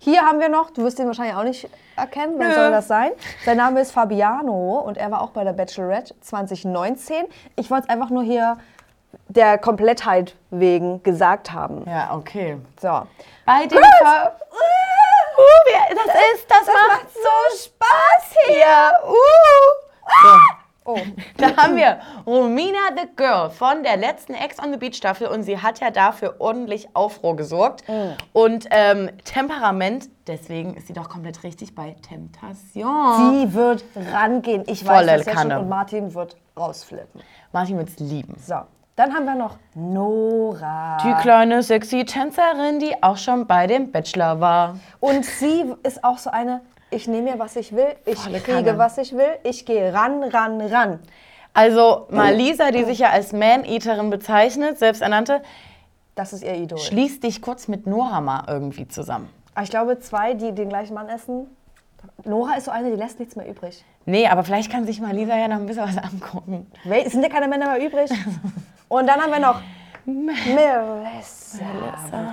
Hier 0.00 0.22
haben 0.22 0.38
wir 0.40 0.48
noch, 0.48 0.70
du 0.70 0.84
wirst 0.84 0.98
ihn 1.00 1.06
wahrscheinlich 1.06 1.34
auch 1.34 1.42
nicht 1.42 1.68
erkennen, 1.96 2.34
wer 2.36 2.54
soll 2.54 2.70
das 2.70 2.86
sein? 2.86 3.10
Sein 3.44 3.56
Name 3.56 3.80
ist 3.80 3.90
Fabiano 3.90 4.78
und 4.78 4.96
er 4.96 5.10
war 5.10 5.22
auch 5.22 5.30
bei 5.30 5.42
der 5.42 5.52
Bachelorette 5.52 6.14
2019. 6.20 7.24
Ich 7.56 7.68
wollte 7.70 7.84
es 7.88 7.90
einfach 7.90 8.08
nur 8.10 8.22
hier 8.22 8.58
der 9.28 9.58
Komplettheit 9.58 10.34
wegen 10.50 11.02
gesagt 11.02 11.52
haben. 11.52 11.84
Ja, 11.86 12.14
okay. 12.14 12.58
So. 12.80 13.02
Bei 13.44 13.66
dem 13.66 13.78
Ver 13.78 14.36
uh, 14.52 15.42
wer, 15.66 15.94
das, 15.94 16.14
ist, 16.34 16.50
das, 16.50 16.66
macht 16.66 17.06
so 17.12 17.64
Spaß 17.64 18.34
hier. 18.46 19.08
Uh. 19.08 19.88
So. 20.22 20.38
Oh. 20.88 20.96
Da 21.36 21.54
haben 21.54 21.76
wir 21.76 21.98
Romina 22.26 22.78
the 22.96 23.06
Girl 23.14 23.50
von 23.50 23.82
der 23.82 23.98
letzten 23.98 24.32
Ex 24.32 24.58
on 24.58 24.72
the 24.72 24.78
Beach 24.78 24.96
Staffel 24.96 25.26
und 25.26 25.42
sie 25.42 25.58
hat 25.58 25.80
ja 25.80 25.90
dafür 25.90 26.36
ordentlich 26.38 26.88
Aufruhr 26.94 27.36
gesorgt. 27.36 27.86
Mm. 27.86 28.12
Und 28.32 28.68
ähm, 28.70 29.10
Temperament, 29.22 30.08
deswegen 30.26 30.72
ist 30.72 30.86
sie 30.86 30.94
doch 30.94 31.10
komplett 31.10 31.42
richtig 31.42 31.74
bei 31.74 31.94
Temptation. 32.00 33.32
Sie 33.32 33.52
wird 33.52 33.84
rangehen. 34.14 34.64
Ich 34.66 34.82
Volle 34.82 35.08
weiß 35.08 35.24
das 35.24 35.26
jetzt 35.26 35.42
schon 35.42 35.52
und 35.52 35.68
Martin 35.68 36.14
wird 36.14 36.36
rausflippen. 36.56 37.20
Martin 37.52 37.76
wird's 37.76 37.98
lieben. 37.98 38.36
So. 38.38 38.62
Dann 38.98 39.14
haben 39.14 39.26
wir 39.26 39.36
noch 39.36 39.58
Nora. 39.76 40.96
Die 41.04 41.14
kleine 41.22 41.62
sexy 41.62 42.04
Tänzerin, 42.04 42.80
die 42.80 43.00
auch 43.00 43.16
schon 43.16 43.46
bei 43.46 43.68
dem 43.68 43.92
Bachelor 43.92 44.40
war. 44.40 44.74
Und 44.98 45.24
sie 45.24 45.72
ist 45.84 46.02
auch 46.02 46.18
so 46.18 46.30
eine, 46.30 46.62
ich 46.90 47.06
nehme 47.06 47.30
mir, 47.30 47.38
was 47.38 47.54
ich 47.54 47.70
will, 47.76 47.94
ich 48.06 48.18
Volle 48.18 48.40
kriege, 48.40 48.64
Kanne. 48.64 48.78
was 48.78 48.98
ich 48.98 49.12
will, 49.12 49.38
ich 49.44 49.64
gehe 49.64 49.94
ran, 49.94 50.24
ran, 50.24 50.60
ran. 50.60 50.98
Also 51.54 52.06
Malisa, 52.10 52.72
die 52.72 52.82
sich 52.82 52.98
ja 52.98 53.10
als 53.10 53.32
Man-Eaterin 53.32 54.10
bezeichnet, 54.10 54.80
selbsternannte, 54.80 55.42
Das 56.16 56.32
ist 56.32 56.42
ihr 56.42 56.54
Idol. 56.56 56.78
schließt 56.78 57.22
dich 57.22 57.40
kurz 57.40 57.68
mit 57.68 57.86
Nora 57.86 58.20
mal 58.20 58.42
irgendwie 58.48 58.88
zusammen. 58.88 59.28
Aber 59.54 59.62
ich 59.62 59.70
glaube, 59.70 60.00
zwei, 60.00 60.34
die 60.34 60.50
den 60.52 60.70
gleichen 60.70 60.94
Mann 60.94 61.08
essen. 61.08 61.46
Nora 62.24 62.54
ist 62.56 62.64
so 62.64 62.72
eine, 62.72 62.90
die 62.90 62.96
lässt 62.96 63.20
nichts 63.20 63.36
mehr 63.36 63.48
übrig. 63.48 63.84
Nee, 64.06 64.26
aber 64.26 64.42
vielleicht 64.42 64.72
kann 64.72 64.86
sich 64.86 65.00
Malisa 65.00 65.36
ja 65.36 65.46
noch 65.46 65.56
ein 65.56 65.66
bisschen 65.66 65.84
was 65.84 65.98
angucken. 65.98 66.66
Wel- 66.84 67.08
sind 67.08 67.22
ja 67.22 67.28
keine 67.28 67.46
Männer 67.46 67.66
mehr 67.76 67.86
übrig. 67.86 68.10
Und 68.88 69.06
dann 69.06 69.20
haben 69.20 69.32
wir 69.32 69.38
noch 69.38 69.60
Melissa. 70.04 71.64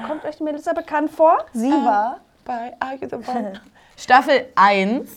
Kommt 0.07 0.23
euch 0.25 0.39
Melissa 0.39 0.73
bekannt 0.73 1.11
vor? 1.11 1.45
Sie 1.53 1.71
war. 1.71 2.21
Bei 2.45 2.73
Are 2.79 2.95
You 2.95 3.07
the 3.09 3.15
One? 3.15 3.53
Staffel 3.97 4.47
1. 4.55 5.09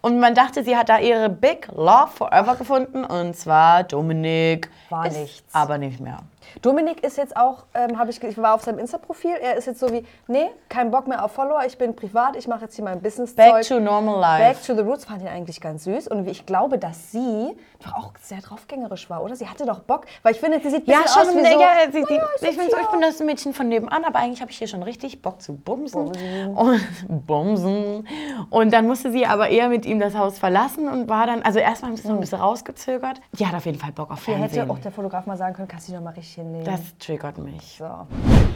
Und 0.00 0.20
man 0.20 0.34
dachte, 0.34 0.62
sie 0.64 0.76
hat 0.76 0.88
da 0.88 0.98
ihre 0.98 1.28
Big 1.28 1.68
Love 1.74 2.08
Forever 2.14 2.56
gefunden. 2.56 3.04
Und 3.04 3.34
zwar 3.36 3.82
Dominik. 3.84 4.70
War 4.88 5.08
nichts. 5.08 5.54
Aber 5.54 5.78
nicht 5.78 6.00
mehr. 6.00 6.18
Dominik 6.62 7.02
ist 7.04 7.18
jetzt 7.18 7.36
auch, 7.36 7.64
ähm, 7.74 7.98
habe 7.98 8.10
ich, 8.10 8.22
ich 8.22 8.38
war 8.38 8.54
auf 8.54 8.62
seinem 8.62 8.78
Insta-Profil, 8.78 9.32
er 9.42 9.56
ist 9.56 9.66
jetzt 9.66 9.80
so 9.80 9.90
wie, 9.92 10.04
nee, 10.26 10.48
kein 10.68 10.90
Bock 10.90 11.06
mehr 11.06 11.24
auf 11.24 11.32
Follower, 11.32 11.62
ich 11.66 11.76
bin 11.76 11.94
privat, 11.94 12.36
ich 12.36 12.48
mache 12.48 12.62
jetzt 12.62 12.76
hier 12.76 12.84
mein 12.84 13.00
Business-Zeug. 13.00 13.52
Back 13.52 13.66
to 13.66 13.80
normal 13.80 14.20
life. 14.20 14.42
Back 14.42 14.62
to 14.64 14.74
the 14.74 14.80
Roots 14.88 15.04
fand 15.04 15.22
ich 15.22 15.28
eigentlich 15.28 15.60
ganz 15.60 15.84
süß 15.84 16.08
und 16.08 16.26
ich 16.28 16.46
glaube, 16.46 16.78
dass 16.78 17.12
sie 17.12 17.56
doch 17.84 17.94
auch 17.94 18.12
sehr 18.22 18.38
draufgängerisch 18.38 19.10
war, 19.10 19.22
oder? 19.22 19.36
Sie 19.36 19.48
hatte 19.48 19.66
doch 19.66 19.80
Bock, 19.80 20.06
weil 20.22 20.32
ich 20.32 20.40
finde, 20.40 20.60
sie 20.60 20.70
sieht 20.70 20.86
Ja, 20.86 20.98
schon. 21.06 21.22
aus 21.22 21.34
wie 21.34 21.40
so, 21.40 21.60
ja, 21.60 21.68
sie, 21.92 22.04
die, 22.08 22.14
Ja, 22.14 22.28
ich, 22.40 22.56
bin 22.56 22.70
so, 22.70 22.76
ich 22.80 22.88
bin 22.88 23.00
das 23.00 23.18
Mädchen 23.20 23.52
von 23.52 23.68
nebenan, 23.68 24.04
aber 24.04 24.18
eigentlich 24.20 24.40
habe 24.40 24.50
ich 24.50 24.58
hier 24.58 24.68
schon 24.68 24.82
richtig 24.82 25.20
Bock 25.20 25.42
zu 25.42 25.54
bumsen. 25.54 26.08
Und, 26.54 26.80
bumsen. 27.26 28.06
Und 28.50 28.72
dann 28.72 28.86
musste 28.86 29.10
sie 29.12 29.26
aber 29.26 29.48
eher 29.48 29.68
mit 29.68 29.84
ihm 29.84 29.95
das 30.00 30.14
Haus 30.14 30.38
verlassen 30.38 30.88
und 30.88 31.08
war 31.08 31.26
dann, 31.26 31.42
also 31.42 31.58
erstmal 31.58 31.90
haben 31.90 31.96
sie 31.96 32.02
es 32.02 32.08
noch 32.08 32.14
ein 32.16 32.20
bisschen 32.20 32.40
rausgezögert. 32.40 33.20
Die 33.32 33.46
hat 33.46 33.54
auf 33.54 33.66
jeden 33.66 33.78
Fall 33.78 33.92
Bock 33.92 34.10
auf 34.10 34.24
Hier 34.24 34.34
hätte 34.34 34.54
Fernsehen. 34.54 34.70
auch 34.70 34.78
der 34.78 34.92
Fotograf 34.92 35.26
mal 35.26 35.36
sagen 35.36 35.54
können, 35.54 35.68
kannst 35.68 35.88
du 35.88 35.92
dich 35.92 35.98
noch 35.98 36.04
mal 36.04 36.14
richtig 36.14 36.34
hinlegen. 36.34 36.64
Das 36.64 36.80
triggert 36.98 37.38
mich. 37.38 37.76
so. 37.78 38.06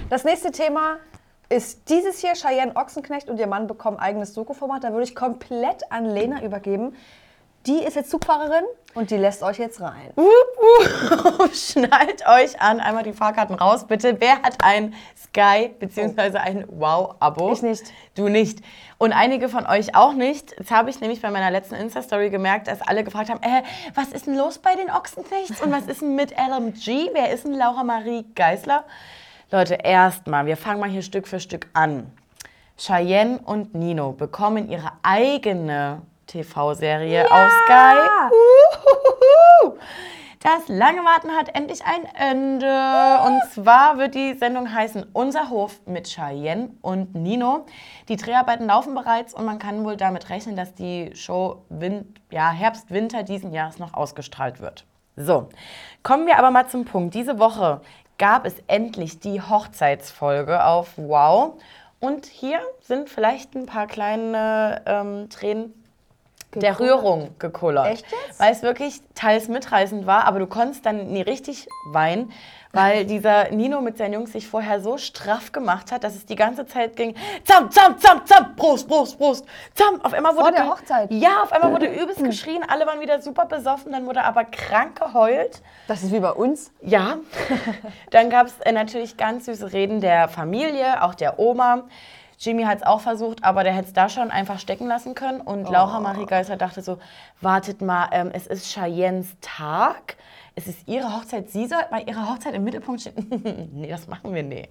Das 0.09 0.25
nächste 0.25 0.51
Thema 0.51 0.97
ist 1.49 1.89
dieses 1.91 2.21
hier, 2.21 2.35
Cheyenne 2.35 2.77
Ochsenknecht 2.77 3.29
und 3.29 3.39
ihr 3.39 3.47
Mann 3.49 3.67
bekommen 3.67 3.99
eigenes 3.99 4.33
Doku-Format. 4.35 4.85
Da 4.85 4.93
würde 4.93 5.05
ich 5.05 5.15
komplett 5.15 5.91
an 5.91 6.05
Lena 6.05 6.43
übergeben. 6.43 6.95
Die 7.67 7.83
ist 7.85 7.95
jetzt 7.97 8.11
Zugfahrerin 8.11 8.65
und 8.95 9.11
die 9.11 9.17
lässt 9.17 9.43
euch 9.43 9.59
jetzt 9.59 9.81
rein. 9.81 10.11
Wup, 10.17 10.27
wup. 10.27 11.55
Schnallt 11.55 12.27
euch 12.27 12.61
an, 12.61 12.81
einmal 12.81 13.05
die 13.05 13.13
Fahrkarten 13.13 13.55
raus, 13.55 13.87
bitte. 13.87 14.21
Wer 14.21 14.43
hat 14.43 14.57
ein 14.65 14.95
Sky 15.17 15.71
bzw. 15.79 16.39
ein 16.39 16.65
Wow-Abo? 16.69 17.53
Ich 17.53 17.63
nicht. 17.63 17.85
Du 18.17 18.29
nicht. 18.29 18.61
Und 18.99 19.13
einige 19.13 19.49
von 19.49 19.67
euch 19.67 19.95
auch 19.95 20.13
nicht. 20.13 20.55
Jetzt 20.59 20.71
habe 20.71 20.91
ich 20.91 21.01
nämlich 21.01 21.23
bei 21.23 21.31
meiner 21.31 21.51
letzten 21.51 21.77
Insta-Story 21.77 22.31
gemerkt, 22.31 22.67
dass 22.67 22.83
alle 22.83 23.05
gefragt 23.05 23.31
haben, 23.31 23.43
äh, 23.43 23.63
was 23.95 24.09
ist 24.09 24.27
denn 24.27 24.37
los 24.37 24.59
bei 24.59 24.75
den 24.75 24.91
Ochsenknechts 24.91 25.61
und 25.63 25.71
was 25.71 25.87
ist 25.87 26.03
denn 26.03 26.17
mit 26.17 26.33
LMG? 26.33 27.11
Wer 27.13 27.31
ist 27.31 27.45
denn 27.45 27.55
Laura 27.55 27.85
Marie 27.85 28.27
Geisler? 28.35 28.85
Leute, 29.53 29.75
erstmal, 29.75 30.47
wir 30.47 30.57
fangen 30.57 30.81
mal 30.81 30.91
hier 30.91 31.03
Stück 31.03 31.29
für 31.29 31.41
Stück 31.41 31.69
an. 31.73 32.13
Cheyenne 32.77 33.41
und 33.45 33.75
Nino 33.75 34.13
bekommen 34.13 34.71
ihre 34.71 34.93
eigene 35.03 36.03
TV-Serie 36.31 37.31
auf 37.31 37.51
Sky. 37.65 37.97
Das 40.43 40.69
lange 40.69 41.05
Warten 41.05 41.33
hat 41.33 41.55
endlich 41.55 41.85
ein 41.85 42.07
Ende. 42.15 42.67
Und 43.27 43.43
zwar 43.53 43.99
wird 43.99 44.15
die 44.15 44.33
Sendung 44.33 44.73
heißen 44.73 45.05
Unser 45.13 45.51
Hof 45.51 45.81
mit 45.85 46.09
Cheyenne 46.09 46.71
und 46.81 47.15
Nino. 47.15 47.67
Die 48.09 48.17
Dreharbeiten 48.17 48.67
laufen 48.67 48.95
bereits 48.95 49.35
und 49.35 49.45
man 49.45 49.59
kann 49.59 49.85
wohl 49.85 49.99
damit 49.99 50.31
rechnen, 50.31 50.57
dass 50.57 50.73
die 50.73 51.15
Show 51.15 51.63
Win 51.69 52.15
ja, 52.31 52.51
Herbst, 52.51 52.91
Winter 52.91 53.23
diesen 53.23 53.53
Jahres 53.53 53.79
noch 53.79 53.93
ausgestrahlt 53.93 54.61
wird. 54.61 54.87
So, 55.17 55.51
kommen 56.03 56.27
wir 56.27 56.39
aber 56.39 56.51
mal 56.51 56.67
zum 56.69 56.87
Punkt. 56.87 57.15
Diese 57.15 57.39
Woche 57.39 57.83
gab 58.17 58.47
es 58.47 58.55
endlich 58.67 59.21
die 59.21 59.43
Hochzeitsfolge 59.43 60.65
auf 60.65 60.97
Wow. 60.97 61.61
Und 61.99 62.25
hier 62.25 62.61
sind 62.81 63.11
vielleicht 63.11 63.55
ein 63.55 63.67
paar 63.67 63.87
kleine 63.87 64.81
ähm, 64.87 65.29
Tränen 65.29 65.75
der 66.55 66.81
Rührung 66.81 67.35
gekullert. 67.39 67.87
Echt 67.87 68.07
jetzt? 68.27 68.41
Weil 68.41 68.53
es 68.53 68.63
wirklich 68.63 69.01
teils 69.15 69.49
mitreißend 69.49 70.07
war, 70.07 70.25
aber 70.25 70.39
du 70.41 70.47
konntest 70.47 70.85
dann 70.85 71.09
nie 71.13 71.23
richtig 71.23 71.69
weinen, 71.93 72.33
weil 72.73 73.05
dieser 73.05 73.51
Nino 73.51 73.81
mit 73.81 73.99
seinen 73.99 74.13
Jungs 74.15 74.33
sich 74.33 74.47
vorher 74.47 74.81
so 74.81 74.97
straff 74.97 75.51
gemacht 75.53 75.91
hat, 75.93 76.05
dass 76.05 76.15
es 76.15 76.27
die 76.27 76.37
ganze 76.37 76.67
Zeit 76.67 76.95
ging, 76.97 77.15
zam, 77.45 77.71
zam, 77.71 77.99
zam, 77.99 78.25
zam, 78.27 78.55
Brust, 78.57 78.89
Brust, 78.89 79.19
Brust, 79.19 79.45
zam. 79.75 80.01
Auf 80.03 80.13
einmal 80.13 80.35
Vor 80.35 80.45
wurde 80.45 80.55
der 80.55 80.63
ge- 80.65 80.71
Hochzeit? 80.73 81.11
Ja, 81.13 81.43
auf 81.43 81.53
einmal 81.53 81.73
wurde 81.73 81.87
übelst 82.03 82.23
geschrien, 82.23 82.63
alle 82.69 82.87
waren 82.87 83.01
wieder 83.01 83.21
super 83.21 83.47
besoffen, 83.47 83.93
dann 83.93 84.07
wurde 84.07 84.23
aber 84.25 84.45
krank 84.45 85.01
geheult. 85.01 85.63
Das 85.89 86.03
ist 86.03 86.13
wie 86.13 86.21
bei 86.21 86.31
uns. 86.33 86.73
Ja, 86.81 87.19
dann 88.11 88.31
gab 88.31 88.47
es 88.47 88.55
äh, 88.61 88.73
natürlich 88.73 89.17
ganz 89.17 89.47
süße 89.47 89.73
Reden 89.73 90.01
der 90.01 90.29
Familie, 90.29 91.03
auch 91.03 91.15
der 91.15 91.39
Oma. 91.39 91.85
Jimmy 92.41 92.63
hat 92.63 92.79
es 92.79 92.87
auch 92.87 93.03
versucht, 93.03 93.45
aber 93.45 93.65
der 93.65 93.75
hätte 93.75 93.89
es 93.89 93.93
da 93.93 94.09
schon 94.09 94.31
einfach 94.31 94.59
stecken 94.59 94.87
lassen 94.87 95.15
können. 95.15 95.43
Und 95.43 95.69
Laura 95.69 96.01
Marie 96.01 96.25
Geisler 96.25 96.57
dachte 96.57 96.81
so, 96.81 96.99
wartet 97.43 97.83
mal, 97.83 98.09
ähm, 98.13 98.31
es 98.33 98.47
ist 98.47 98.73
Cheyennes 98.73 99.37
Tag, 99.43 100.17
es 100.55 100.67
ist 100.67 100.89
ihre 100.89 101.15
Hochzeit, 101.15 101.51
sie 101.51 101.67
soll 101.67 101.85
bei 101.91 102.01
ihrer 102.01 102.31
Hochzeit 102.31 102.55
im 102.55 102.65
Mittelpunkt 102.65 103.03
stehen. 103.03 103.71
nee, 103.75 103.89
das 103.89 104.09
machen 104.09 104.35
wir 104.35 104.43
nicht. 104.43 104.71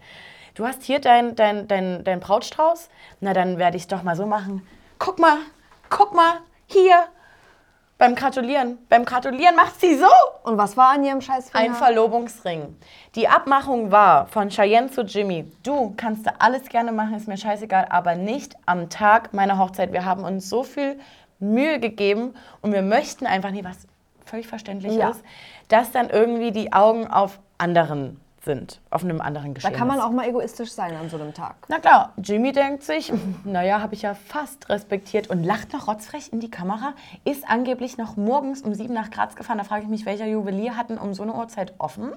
Du 0.55 0.65
hast 0.65 0.81
hier 0.81 0.99
dein, 0.99 1.35
dein, 1.35 1.67
dein, 1.67 2.03
dein 2.03 2.19
Brautstrauß, 2.19 2.89
na 3.19 3.33
dann 3.33 3.59
werde 3.59 3.77
ich 3.77 3.87
doch 3.87 4.01
mal 4.01 4.15
so 4.15 4.25
machen. 4.25 4.67
Guck 4.97 5.19
mal, 5.19 5.37
guck 5.91 6.15
mal, 6.15 6.39
hier, 6.65 7.05
beim 7.99 8.15
Gratulieren. 8.15 8.79
Beim 8.89 9.05
Gratulieren 9.05 9.55
macht 9.55 9.79
sie 9.79 9.95
so. 9.95 10.07
Und 10.43 10.57
was 10.57 10.75
war 10.75 10.93
an 10.93 11.03
ihrem 11.03 11.21
Scheißfinger? 11.21 11.63
Ein 11.63 11.75
Verlobungsring. 11.75 12.75
Die 13.13 13.27
Abmachung 13.27 13.91
war 13.91 14.25
von 14.27 14.49
Cheyenne 14.49 14.89
zu 14.89 15.01
Jimmy, 15.01 15.51
du 15.61 15.93
kannst 15.95 16.25
da 16.25 16.31
alles 16.39 16.63
gerne 16.69 16.91
machen, 16.91 17.13
ist 17.13 17.27
mir 17.27 17.37
scheißegal, 17.37 17.87
aber 17.91 18.15
nicht 18.15 18.55
am 18.65 18.89
Tag 18.89 19.33
meiner 19.33 19.59
Hochzeit. 19.59 19.91
Wir 19.93 20.05
haben 20.05 20.23
uns 20.23 20.49
so 20.49 20.63
viel 20.63 20.99
Mühe 21.39 21.79
gegeben 21.79 22.33
und 22.61 22.71
wir 22.73 22.81
möchten 22.81 23.27
einfach 23.27 23.51
nicht, 23.51 23.65
was 23.65 23.77
völlig 24.25 24.47
verständlich 24.47 24.93
Ja. 24.95 25.09
ist, 25.09 25.23
dass 25.67 25.91
dann 25.91 26.09
irgendwie 26.09 26.51
die 26.51 26.71
Augen 26.73 27.05
auf 27.07 27.39
anderen 27.57 28.19
sind, 28.43 28.81
auf 28.89 29.03
einem 29.03 29.21
anderen 29.21 29.53
Da 29.53 29.59
Geschehen. 29.59 29.73
kann 29.73 29.87
man 29.87 29.99
auch 29.99 30.11
mal 30.11 30.27
egoistisch 30.27 30.71
sein 30.71 30.95
an 30.95 31.09
so 31.09 31.17
einem 31.17 31.33
Tag. 31.33 31.55
Na 31.67 31.79
klar, 31.79 32.13
Jimmy 32.17 32.51
denkt 32.51 32.83
sich, 32.83 33.11
naja, 33.43 33.81
habe 33.81 33.93
ich 33.95 34.01
ja 34.03 34.13
fast 34.13 34.69
respektiert 34.69 35.29
und 35.29 35.43
lacht 35.43 35.73
noch 35.73 35.87
rotzfrech 35.87 36.31
in 36.31 36.39
die 36.39 36.49
Kamera, 36.49 36.93
ist 37.25 37.49
angeblich 37.49 37.97
noch 37.97 38.15
morgens 38.17 38.61
um 38.61 38.73
sieben 38.73 38.93
nach 38.93 39.11
Graz 39.11 39.35
gefahren. 39.35 39.57
Da 39.57 39.63
frage 39.63 39.83
ich 39.83 39.89
mich, 39.89 40.05
welcher 40.05 40.25
Juwelier 40.25 40.77
hat 40.77 40.89
denn 40.89 40.97
um 40.97 41.13
so 41.13 41.23
eine 41.23 41.33
Uhrzeit 41.33 41.73
offen 41.77 42.13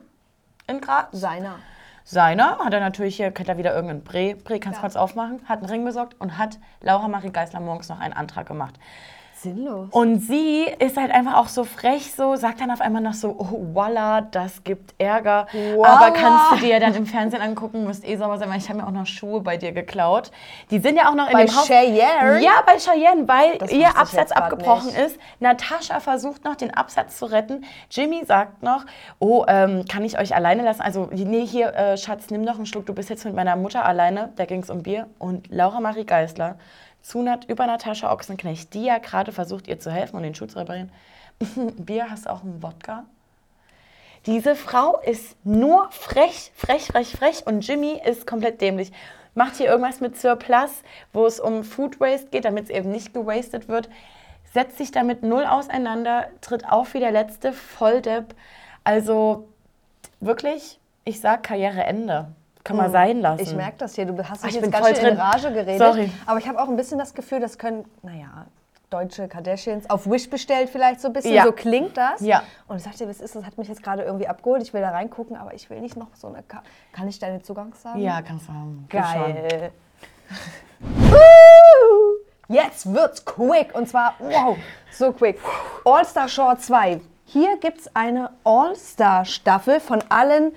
in 0.69 0.81
Graz? 0.81 1.09
Seiner. 1.13 1.57
Seiner 2.05 2.59
hat 2.59 2.73
er 2.75 2.81
natürlich 2.81 3.17
hier, 3.17 3.31
kennt 3.31 3.49
er 3.49 3.59
wieder 3.59 3.75
irgendeinen 3.75 4.03
Bre, 4.03 4.35
Bre 4.35 4.59
kannst 4.59 4.79
du 4.79 4.81
kurz 4.83 4.97
aufmachen, 4.97 5.41
hat 5.49 5.61
einen 5.61 5.69
Ring 5.71 5.85
besorgt 5.85 6.21
und 6.21 6.37
hat 6.37 6.59
Laura 6.81 7.07
Marie 7.07 7.31
Geisler 7.31 7.61
morgens 7.61 7.89
noch 7.89 8.01
einen 8.01 8.13
Antrag 8.13 8.47
gemacht. 8.47 8.75
Sinnlos. 9.43 9.89
Und 9.91 10.21
sie 10.21 10.65
ist 10.79 10.97
halt 10.97 11.11
einfach 11.11 11.35
auch 11.35 11.49
so 11.49 11.65
frech, 11.65 12.13
so 12.15 12.37
sagt 12.37 12.61
dann 12.61 12.71
auf 12.71 12.81
einmal 12.81 13.03
noch 13.03 13.15
so, 13.15 13.35
oh 13.39 13.75
voila, 13.75 14.21
das 14.21 14.63
gibt 14.63 14.95
Ärger. 14.99 15.47
Voila. 15.53 15.89
Aber 15.89 16.11
kannst 16.13 16.53
du 16.53 16.57
dir 16.67 16.79
dann 16.79 16.95
im 16.95 17.07
Fernsehen 17.07 17.43
angucken, 17.43 17.85
musst 17.85 18.07
eh 18.07 18.17
sauber 18.17 18.39
sein, 18.39 18.49
weil 18.51 18.59
ich 18.59 18.69
habe 18.69 18.79
mir 18.81 18.87
auch 18.87 18.93
noch 18.93 19.07
Schuhe 19.07 19.41
bei 19.41 19.57
dir 19.57 19.73
geklaut. 19.73 20.31
Die 20.71 20.79
sind 20.79 20.97
ja 20.97 21.09
auch 21.11 21.15
noch 21.15 21.27
in 21.27 21.33
Bei 21.33 21.45
dem 21.45 21.57
Haus. 21.57 21.67
Cheyenne? 21.67 22.43
Ja, 22.43 22.63
bei 22.65 22.79
Cheyenne, 22.79 23.27
weil 23.27 23.59
Das 23.59 23.73
ihr 23.73 23.97
Absatz 23.97 24.33
abgebrochen 24.33 24.87
nicht. 24.89 24.99
ist. 24.99 25.19
Natascha 25.41 26.01
versucht 26.01 26.45
noch, 26.45 26.55
den 26.55 26.73
Absatz 26.73 27.17
zu 27.19 27.27
retten. 27.27 27.65
Jimmy 27.91 28.25
sagt 28.25 28.63
noch, 28.63 28.85
oh, 29.19 29.45
ähm, 29.49 29.85
kann 29.91 30.05
ich 30.05 30.19
euch 30.19 30.35
alleine 30.35 30.63
lassen? 30.63 30.83
Also, 30.83 31.09
nee, 31.13 31.45
hier, 31.47 31.75
äh, 31.75 31.97
Schatz, 31.97 32.31
nimm 32.31 32.43
noch 32.43 32.57
einen 32.57 32.67
Schluck, 32.67 32.87
du 32.87 32.95
bist 32.95 33.11
jetzt 33.11 33.25
mit 33.25 33.35
meiner 33.35 33.57
Mutter 33.57 33.85
alleine. 33.85 34.33
Da 34.37 34.45
ging 34.45 34.63
es 34.63 34.71
um 34.71 34.83
Bier. 34.83 35.09
Und 35.19 35.49
Laura 35.51 35.81
Marie 35.81 36.05
Geisler 36.05 36.57
zu 37.03 37.23
Nat 37.23 37.45
über 37.49 37.67
Natascha 37.67 38.13
Ochsenknecht, 38.13 38.73
die 38.75 38.85
ja 38.85 38.99
gerade 38.99 39.33
versucht, 39.33 39.69
ihr 39.69 39.79
zu 39.79 39.91
helfen 39.91 40.17
und 40.17 40.23
den 40.23 40.35
Schuh 40.35 40.47
zu 40.47 40.59
reparieren. 40.59 40.91
Bier, 41.77 42.11
hast 42.11 42.27
du 42.27 42.31
auch 42.31 42.43
einen 42.43 42.63
Wodka? 42.63 43.05
Diese 44.27 44.55
Frau 44.55 45.01
ist 45.01 45.37
nur 45.45 45.91
frech, 45.91 46.53
frech, 46.55 46.87
frech, 46.87 47.17
frech 47.17 47.47
und 47.47 47.67
Jimmy 47.67 48.01
ist 48.05 48.27
komplett 48.27 48.61
dämlich. 48.61 48.93
Macht 49.35 49.57
hier 49.57 49.67
irgendwas 49.67 50.01
mit 50.01 50.17
Surplus, 50.17 50.83
wo 51.13 51.27
es 51.27 51.41
um 51.41 51.65
Food 51.65 51.99
Waste 51.99 52.29
geht, 52.29 52.45
damit 52.45 52.65
es 52.65 52.71
eben 52.71 52.91
nicht 52.91 53.13
gewastet 53.13 53.67
wird. 53.67 53.89
Setzt 54.53 54.79
sich 54.79 54.93
damit 54.93 55.23
null 55.23 55.45
auseinander, 55.45 56.29
tritt 56.41 56.69
auf 56.71 56.95
wie 56.95 57.01
der 57.01 57.11
letzte 57.11 57.53
Volldepp. 57.53 58.35
Also 58.85 59.49
wirklich, 60.21 60.79
ich 61.05 61.21
sag 61.21 61.43
Karriereende. 61.43 62.29
Kann 62.65 62.77
man 62.77 62.93
sein 62.93 63.21
lassen. 63.21 63.43
Ich 63.43 63.55
merke 63.55 63.79
das 63.79 63.95
hier, 63.95 64.07
du 64.07 64.17
hast 64.29 64.45
dich 64.45 64.51
ich 64.57 64.63
jetzt 64.63 64.71
ganz 64.71 64.87
schön 64.87 64.97
in 64.97 65.05
drin. 65.05 65.17
Rage 65.19 65.53
geredet. 65.53 65.79
Sorry. 65.79 66.11
Aber 66.27 66.39
ich 66.39 66.49
habe 66.49 66.63
auch 66.63 66.69
ein 66.69 66.77
bisschen 66.77 66.99
das 66.99 67.15
Gefühl, 67.15 67.41
das 67.41 67.59
können, 67.59 67.85
naja, 68.03 68.47
deutsche 68.89 69.27
Kardashians 69.27 69.89
auf 69.89 70.09
Wish 70.09 70.29
bestellt 70.29 70.69
vielleicht 70.69 71.01
so 71.01 71.09
ein 71.09 71.13
bisschen. 71.13 71.35
Ja. 71.35 71.45
So 71.45 71.53
klingt 71.53 71.97
das. 71.97 72.21
Ja. 72.21 72.43
Und 72.69 72.77
ich 72.77 72.83
sagte, 72.83 73.09
was 73.09 73.21
ist 73.21 73.35
das? 73.35 73.45
Hat 73.45 73.59
mich 73.59 73.69
jetzt 73.69 73.83
gerade 73.83 74.03
irgendwie 74.03 74.29
abgeholt. 74.29 74.63
Ich 74.63 74.73
will 74.75 74.81
da 74.81 74.91
reingucken, 74.91 75.37
aber 75.37 75.55
ich 75.55 75.71
will 75.71 75.81
nicht 75.81 75.97
noch 75.97 76.15
so 76.15 76.29
eine. 76.29 76.43
Ka 76.43 76.63
kann 76.93 77.09
ich 77.09 77.19
deine 77.19 77.43
Zugangsdaten? 77.43 78.01
Ja, 78.01 78.21
kannst 78.23 78.49
du 78.49 78.53
haben. 78.53 78.87
Geil. 78.89 79.73
Jetzt 82.49 82.93
wird's 82.93 83.25
quick 83.25 83.75
und 83.75 83.89
zwar, 83.89 84.15
wow, 84.19 84.57
so 84.91 85.13
quick. 85.13 85.41
All-Star 85.85 86.29
Shore 86.29 86.59
2. 86.59 87.01
Hier 87.25 87.57
gibt's 87.57 87.89
eine 87.95 88.31
All-Star-Staffel 88.45 89.81
von 89.81 90.03
allen 90.11 90.53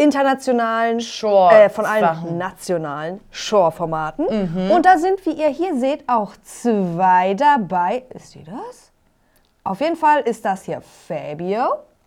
internationalen 0.00 1.00
Shore 1.00 1.64
äh, 1.64 1.68
von 1.68 1.84
allen 1.84 2.00
Sachen. 2.00 2.38
nationalen 2.38 3.20
Shore-Formaten. 3.30 4.70
Und 4.70 4.86
da 4.86 4.98
sind, 4.98 5.24
wie 5.26 5.32
ihr 5.32 5.48
hier 5.48 5.76
seht, 5.78 6.08
auch 6.08 6.32
zwei 6.42 7.34
dabei. 7.34 8.04
Ist 8.14 8.34
die 8.34 8.44
das? 8.44 8.90
Auf 9.62 9.80
jeden 9.80 9.96
Fall 9.96 10.20
ist 10.22 10.44
das 10.44 10.64
hier 10.64 10.80
Fabio. 10.80 11.64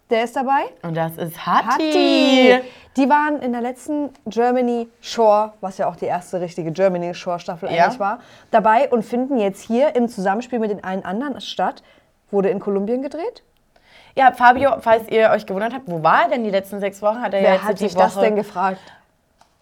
Der 0.10 0.24
ist 0.26 0.36
dabei. 0.36 0.64
Und 0.82 0.96
das 0.98 1.18
ist 1.18 1.46
Hatti. 1.46 1.68
Hatti. 1.68 2.60
Die 2.98 3.10
waren 3.10 3.40
in 3.42 3.52
der 3.54 3.62
letzten 3.62 4.10
Germany 4.26 4.88
Shore, 5.02 5.54
was 5.62 5.78
ja 5.78 5.88
auch 5.88 5.96
die 5.96 6.06
erste 6.06 6.42
richtige 6.42 6.72
Germany 6.72 7.14
Shore 7.16 7.40
Staffel 7.40 7.72
Ja. 7.72 7.86
eigentlich 7.86 8.00
war, 8.00 8.20
dabei 8.52 8.90
und 8.90 9.04
finden 9.04 9.38
jetzt 9.38 9.62
hier 9.62 9.96
im 9.96 10.08
Zusammenspiel 10.10 10.60
mit 10.60 10.70
den 10.72 10.84
allen 10.84 11.06
anderen 11.06 11.40
statt. 11.42 11.84
Wurde 12.32 12.50
in 12.50 12.60
Kolumbien 12.60 13.02
gedreht? 13.02 13.44
Ja, 14.16 14.32
Fabio, 14.32 14.76
falls 14.80 15.08
ihr 15.10 15.32
euch 15.32 15.46
gewundert 15.46 15.74
habt, 15.74 15.88
wo 15.88 16.04
war 16.04 16.24
er 16.24 16.30
denn 16.30 16.44
die 16.44 16.52
letzten 16.52 16.80
sechs 16.80 17.02
Wochen? 17.02 17.22
Hat 17.22 17.34
er 17.34 17.40
ja 17.40 17.46
Wer 17.46 17.54
jetzt 17.56 17.64
hat 17.64 17.78
sich 17.80 17.96
das 17.96 18.16
denn 18.16 18.36
gefragt? 18.36 18.80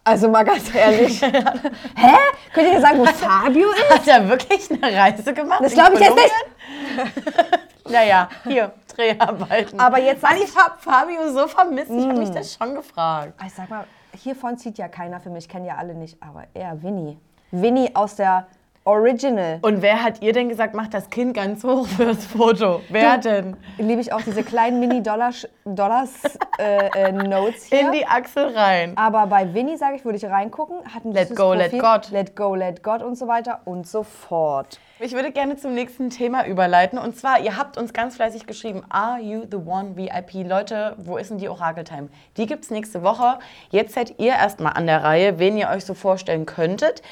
Also 0.04 0.28
mal 0.28 0.44
ganz 0.44 0.74
ehrlich. 0.74 1.22
Hä? 1.22 2.16
Könnt 2.52 2.72
ihr 2.72 2.80
sagen, 2.80 2.98
wo 2.98 3.04
Fabio 3.06 3.70
ist? 3.70 3.90
Hat 3.90 4.08
er 4.08 4.28
wirklich 4.28 4.70
eine 4.70 4.96
Reise 4.96 5.32
gemacht? 5.32 5.60
Das 5.62 5.72
glaube 5.72 5.94
ich 5.94 6.00
jetzt 6.00 6.16
nicht. 6.16 6.34
Naja, 7.88 8.28
hier, 8.44 8.72
Dreharbeiten. 8.94 9.78
Aber 9.78 9.98
jetzt 9.98 10.22
Weil 10.22 10.38
sag 10.38 10.48
ich 10.48 10.56
habe 10.56 10.74
Fabio 10.78 11.32
so 11.32 11.48
vermisst, 11.48 11.90
ich 11.90 12.08
habe 12.08 12.18
mich 12.18 12.30
das 12.30 12.54
schon 12.54 12.74
gefragt. 12.74 13.34
Ich 13.44 13.52
sag 13.52 13.68
mal, 13.68 13.84
hiervon 14.16 14.56
zieht 14.56 14.78
ja 14.78 14.88
keiner 14.88 15.20
für 15.20 15.30
mich, 15.30 15.48
kennen 15.48 15.66
ja 15.66 15.74
alle 15.76 15.94
nicht, 15.94 16.16
aber 16.22 16.44
er, 16.54 16.80
Winnie. 16.82 17.18
Winnie 17.50 17.94
aus 17.94 18.14
der 18.16 18.46
Original. 18.84 19.60
Und 19.62 19.80
wer 19.80 20.02
hat 20.02 20.22
ihr 20.22 20.32
denn 20.32 20.48
gesagt, 20.48 20.74
macht 20.74 20.92
das 20.92 21.08
Kind 21.08 21.34
ganz 21.34 21.62
hoch 21.62 21.86
fürs 21.86 22.26
Foto? 22.26 22.80
Wer 22.88 23.18
denn? 23.18 23.56
Liebe 23.78 24.00
ich 24.00 24.12
auch 24.12 24.22
diese 24.22 24.42
kleinen 24.42 24.80
Mini-Dollars-Notes 24.80 26.38
äh, 26.58 26.86
äh, 26.86 27.52
hier. 27.68 27.80
In 27.80 27.92
die 27.92 28.06
Achsel 28.06 28.48
rein. 28.56 28.96
Aber 28.96 29.28
bei 29.28 29.54
Winnie, 29.54 29.76
sage 29.76 29.96
ich, 29.96 30.04
würde 30.04 30.18
ich 30.18 30.24
reingucken. 30.24 30.78
Hat 30.92 31.04
ein 31.04 31.12
Let 31.12 31.36
go, 31.36 31.52
let 31.52 31.70
Profil. 31.70 31.80
God. 31.80 32.10
Let 32.10 32.36
go, 32.36 32.54
let 32.56 32.82
God 32.82 33.02
und 33.02 33.16
so 33.16 33.28
weiter 33.28 33.60
und 33.66 33.86
so 33.86 34.02
fort. 34.02 34.80
Ich 34.98 35.12
würde 35.12 35.32
gerne 35.32 35.56
zum 35.56 35.74
nächsten 35.74 36.10
Thema 36.10 36.46
überleiten. 36.46 36.98
Und 36.98 37.16
zwar, 37.16 37.40
ihr 37.40 37.56
habt 37.56 37.76
uns 37.76 37.92
ganz 37.92 38.16
fleißig 38.16 38.46
geschrieben, 38.46 38.82
Are 38.88 39.20
you 39.20 39.42
the 39.50 39.56
one 39.56 39.96
VIP? 39.96 40.46
Leute, 40.48 40.94
wo 40.96 41.16
ist 41.16 41.30
denn 41.30 41.38
die 41.38 41.48
Orakeltime? 41.48 42.08
Die 42.36 42.46
gibt 42.46 42.64
es 42.64 42.70
nächste 42.70 43.02
Woche. 43.02 43.38
Jetzt 43.70 43.94
seid 43.94 44.18
ihr 44.18 44.32
erstmal 44.32 44.74
an 44.74 44.86
der 44.86 45.02
Reihe, 45.02 45.38
wen 45.38 45.56
ihr 45.56 45.70
euch 45.70 45.84
so 45.84 45.94
vorstellen 45.94 46.46
könntet. 46.46 47.02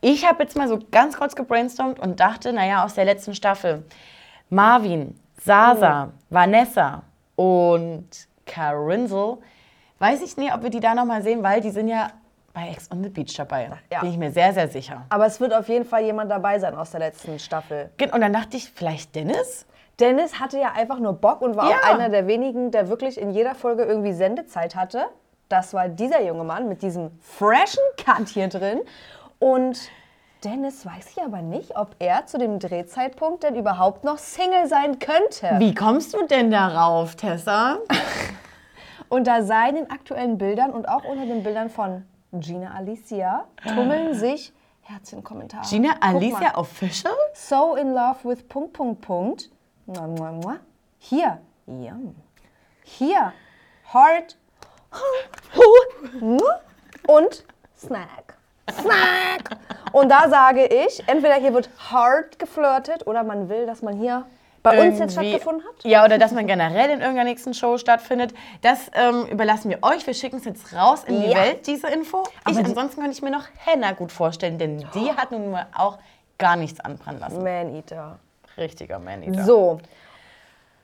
Ich 0.00 0.26
habe 0.26 0.42
jetzt 0.42 0.56
mal 0.56 0.68
so 0.68 0.78
ganz 0.90 1.16
kurz 1.18 1.34
gebrainstormt 1.36 1.98
und 1.98 2.20
dachte, 2.20 2.52
naja, 2.52 2.84
aus 2.84 2.94
der 2.94 3.04
letzten 3.04 3.34
Staffel. 3.34 3.84
Marvin, 4.48 5.18
Sasa, 5.42 6.10
Vanessa 6.30 7.02
und 7.36 8.08
Carinzel. 8.46 9.38
Weiß 9.98 10.22
ich 10.22 10.36
nicht, 10.36 10.54
ob 10.54 10.62
wir 10.62 10.70
die 10.70 10.80
da 10.80 10.94
nochmal 10.94 11.22
sehen, 11.22 11.42
weil 11.42 11.60
die 11.60 11.70
sind 11.70 11.88
ja 11.88 12.08
bei 12.54 12.68
Ex 12.70 12.90
on 12.90 13.02
the 13.02 13.10
Beach 13.10 13.34
dabei. 13.36 13.70
Ja. 13.92 14.00
Bin 14.00 14.10
ich 14.10 14.16
mir 14.18 14.32
sehr, 14.32 14.52
sehr 14.54 14.68
sicher. 14.68 15.04
Aber 15.10 15.26
es 15.26 15.38
wird 15.38 15.54
auf 15.54 15.68
jeden 15.68 15.84
Fall 15.84 16.02
jemand 16.02 16.30
dabei 16.30 16.58
sein 16.58 16.74
aus 16.74 16.90
der 16.90 17.00
letzten 17.00 17.38
Staffel. 17.38 17.90
Und 18.12 18.20
dann 18.20 18.32
dachte 18.32 18.56
ich, 18.56 18.70
vielleicht 18.70 19.14
Dennis? 19.14 19.66
Dennis 20.00 20.40
hatte 20.40 20.58
ja 20.58 20.72
einfach 20.72 20.98
nur 20.98 21.12
Bock 21.12 21.42
und 21.42 21.56
war 21.56 21.70
Ja. 21.70 21.76
auch 21.76 21.94
einer 21.94 22.08
der 22.08 22.26
wenigen, 22.26 22.70
der 22.70 22.88
wirklich 22.88 23.20
in 23.20 23.30
jeder 23.30 23.54
Folge 23.54 23.84
irgendwie 23.84 24.14
Sendezeit 24.14 24.74
hatte. 24.74 25.04
Das 25.50 25.74
war 25.74 25.88
dieser 25.88 26.22
junge 26.22 26.44
Mann 26.44 26.68
mit 26.68 26.82
diesem 26.82 27.10
freshen 27.20 27.82
Cut 28.02 28.28
hier 28.28 28.48
drin. 28.48 28.80
Und 29.40 29.90
Dennis 30.44 30.86
weiß 30.86 31.10
ich 31.16 31.22
aber 31.22 31.42
nicht, 31.42 31.76
ob 31.76 31.96
er 31.98 32.26
zu 32.26 32.38
dem 32.38 32.58
Drehzeitpunkt 32.58 33.42
denn 33.42 33.56
überhaupt 33.56 34.04
noch 34.04 34.18
Single 34.18 34.68
sein 34.68 34.98
könnte. 34.98 35.58
Wie 35.58 35.74
kommst 35.74 36.14
du 36.14 36.26
denn 36.26 36.50
darauf, 36.50 37.16
Tessa? 37.16 37.78
Unter 39.08 39.42
seinen 39.42 39.90
aktuellen 39.90 40.38
Bildern 40.38 40.70
und 40.70 40.88
auch 40.88 41.04
unter 41.04 41.26
den 41.26 41.42
Bildern 41.42 41.68
von 41.68 42.04
Gina 42.32 42.74
Alicia 42.74 43.44
tummeln 43.64 44.14
sich 44.18 44.52
Herzchen-Kommentare. 44.82 45.66
Gina. 45.68 45.94
Alicia 46.00 46.56
Official? 46.56 47.12
So 47.34 47.74
in 47.74 47.92
love 47.92 48.18
with 48.22 48.46
Punkt, 48.48 48.72
Punkt, 48.72 49.00
Punkt. 49.00 49.50
Mua, 49.86 50.06
mua, 50.06 50.32
mua. 50.32 50.56
Hier, 50.98 51.40
yum. 51.66 52.14
Hier, 52.84 53.32
Heart. 53.92 54.36
Und 57.08 57.44
Snack. 57.76 58.29
Snack. 58.72 59.58
Und 59.92 60.08
da 60.08 60.28
sage 60.28 60.66
ich, 60.66 61.02
entweder 61.08 61.34
hier 61.34 61.52
wird 61.54 61.68
hard 61.90 62.38
geflirtet 62.38 63.06
oder 63.06 63.22
man 63.24 63.48
will, 63.48 63.66
dass 63.66 63.82
man 63.82 63.98
hier 63.98 64.24
bei 64.62 64.86
uns 64.86 64.98
jetzt 64.98 65.12
stattgefunden 65.12 65.64
hat. 65.66 65.84
Ja, 65.84 66.04
oder 66.04 66.18
dass 66.18 66.32
man 66.32 66.46
generell 66.46 66.90
in 66.90 67.00
irgendeiner 67.00 67.24
nächsten 67.24 67.54
Show 67.54 67.78
stattfindet. 67.78 68.34
Das 68.62 68.90
ähm, 68.92 69.26
überlassen 69.26 69.70
wir 69.70 69.78
euch. 69.82 70.06
Wir 70.06 70.14
schicken 70.14 70.36
es 70.36 70.44
jetzt 70.44 70.74
raus 70.74 71.04
in 71.04 71.20
die 71.20 71.28
Ja. 71.30 71.38
Welt, 71.38 71.66
diese 71.66 71.88
Info. 71.88 72.24
Aber 72.44 72.58
ansonsten 72.58 73.00
könnte 73.00 73.16
ich 73.16 73.22
mir 73.22 73.30
noch 73.30 73.44
Henna 73.64 73.92
gut 73.92 74.12
vorstellen, 74.12 74.58
denn 74.58 74.86
die 74.94 75.10
hat 75.12 75.30
nun 75.32 75.50
mal 75.50 75.66
auch 75.74 75.98
gar 76.38 76.56
nichts 76.56 76.80
anbrennen 76.80 77.20
lassen. 77.20 77.42
Man-Eater. 77.42 78.18
Richtiger 78.58 78.98
Man. 78.98 79.44
So. 79.44 79.80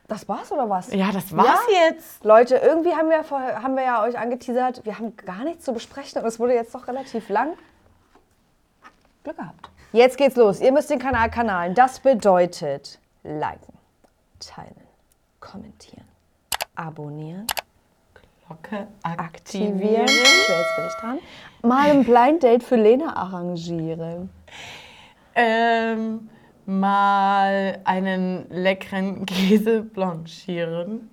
Das 0.07 0.27
war's 0.29 0.51
oder 0.51 0.69
was? 0.69 0.93
Ja, 0.93 1.11
das 1.11 1.35
war's 1.35 1.59
jetzt. 1.89 2.23
Leute, 2.23 2.55
irgendwie 2.55 2.95
haben 2.95 3.09
wir, 3.09 3.29
haben 3.29 3.75
wir 3.75 3.83
ja 3.83 4.03
euch 4.03 4.17
angeteasert, 4.17 4.85
wir 4.85 4.97
haben 4.97 5.17
gar 5.17 5.43
nichts 5.43 5.65
zu 5.65 5.73
besprechen 5.73 6.21
und 6.21 6.27
es 6.27 6.39
wurde 6.39 6.53
jetzt 6.53 6.73
doch 6.73 6.87
relativ 6.87 7.27
lang. 7.27 7.57
Glück 9.27 9.37
gehabt. 9.37 9.69
Jetzt 9.91 10.17
geht's 10.17 10.37
los. 10.37 10.61
Ihr 10.61 10.71
müsst 10.71 10.89
den 10.89 10.99
Kanal 10.99 11.29
kanalen. 11.29 11.73
Das 11.75 11.99
bedeutet 11.99 12.97
liken, 13.23 13.77
teilen, 14.39 14.87
kommentieren, 15.41 16.05
abonnieren, 16.75 17.45
Glocke 18.47 18.87
aktivieren. 19.03 20.07
So, 20.07 20.53
Jetzt 20.53 20.75
bin 20.77 20.85
ich 20.87 20.93
dran. 21.01 21.19
Mal 21.61 21.89
ein 21.89 22.05
Blind 22.05 22.43
Date 22.43 22.63
für 22.63 22.77
Lena 22.77 23.17
arrangieren. 23.17 24.29
Ähm, 25.35 26.29
mal 26.65 27.81
einen 27.83 28.49
leckeren 28.49 29.25
Käse 29.25 29.81
blanchieren. 29.81 31.09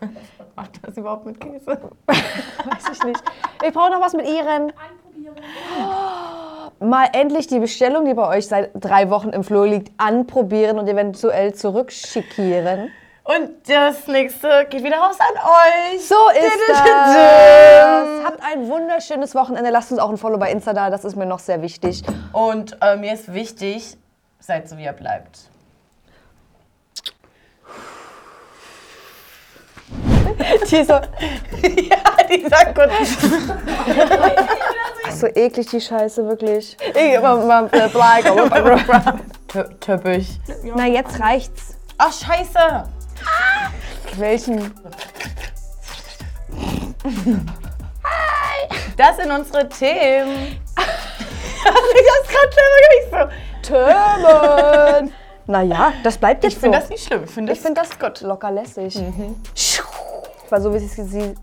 Macht 0.56 0.80
das 0.82 0.96
überhaupt 0.96 1.26
mit 1.26 1.38
Käse? 1.38 1.92
Weiß 2.06 2.88
ich 2.92 3.04
nicht. 3.04 3.22
Ich 3.64 3.72
brauche 3.72 3.90
noch 3.90 4.00
was 4.00 4.14
mit 4.14 4.26
Iren. 4.26 4.72
Anprobieren. 4.72 6.39
Mal 6.78 7.08
endlich 7.12 7.46
die 7.46 7.58
Bestellung, 7.58 8.04
die 8.04 8.14
bei 8.14 8.26
euch 8.28 8.46
seit 8.46 8.70
drei 8.74 9.10
Wochen 9.10 9.30
im 9.30 9.44
Flur 9.44 9.66
liegt, 9.66 9.92
anprobieren 9.98 10.78
und 10.78 10.88
eventuell 10.88 11.52
zurückschickieren. 11.54 12.90
Und 13.24 13.68
das 13.68 14.06
nächste 14.08 14.66
geht 14.70 14.82
wieder 14.82 14.96
raus 14.96 15.16
an 15.20 15.36
euch. 15.36 16.04
So 16.04 16.16
ist 16.30 16.58
das. 16.68 16.82
Didididum. 16.82 18.24
Habt 18.24 18.42
ein 18.42 18.66
wunderschönes 18.68 19.34
Wochenende. 19.34 19.70
Lasst 19.70 19.92
uns 19.92 20.00
auch 20.00 20.10
ein 20.10 20.16
Follow 20.16 20.38
bei 20.38 20.50
Insta 20.50 20.72
da, 20.72 20.90
das 20.90 21.04
ist 21.04 21.16
mir 21.16 21.26
noch 21.26 21.38
sehr 21.38 21.62
wichtig. 21.62 22.02
Und 22.32 22.76
äh, 22.80 22.96
mir 22.96 23.12
ist 23.12 23.32
wichtig, 23.32 23.96
seid 24.40 24.68
so 24.68 24.76
wie 24.78 24.84
ihr 24.84 24.92
bleibt. 24.92 25.50
Die 30.70 30.84
so, 30.84 30.94
ja, 31.88 32.19
gut. 32.74 32.90
so 35.12 35.26
eklig, 35.26 35.66
die 35.70 35.80
Scheiße, 35.80 36.26
wirklich. 36.26 36.76
Ich, 36.94 37.20
ma, 37.20 37.34
ma, 37.36 37.62
Black, 37.62 38.24
Tö- 39.48 39.80
Töppisch. 39.80 40.28
Na, 40.76 40.86
jetzt 40.86 41.18
reicht's. 41.20 41.74
Ach, 41.98 42.12
scheiße. 42.12 42.84
Welchen? 44.16 44.72
Das 48.96 49.16
sind 49.16 49.30
unsere 49.30 49.68
Themen. 49.68 50.58
ich 50.76 52.06
hab's 52.10 52.28
gerade 52.28 52.52
selber 52.54 52.78
gar 52.82 53.26
nicht 53.26 53.32
so. 53.64 53.74
Türmen. 53.74 55.12
Naja, 55.46 55.92
das 56.04 56.16
bleibt 56.18 56.44
jetzt 56.44 56.54
Ich 56.54 56.58
finde 56.58 56.78
so. 56.78 56.80
das 56.82 56.90
nicht 56.90 57.04
schlimm. 57.06 57.24
Ich 57.24 57.30
finde 57.30 57.52
ich 57.52 57.60
finde 57.60 57.80
das 57.80 57.98
gut. 57.98 58.20
locker 58.20 58.50
lässig. 58.50 58.94
perfekt, 58.94 60.50
weil 60.50 60.60
so 60.60 60.72
wie 60.72 60.78
sie 60.78 61.02
sie. 61.02 61.34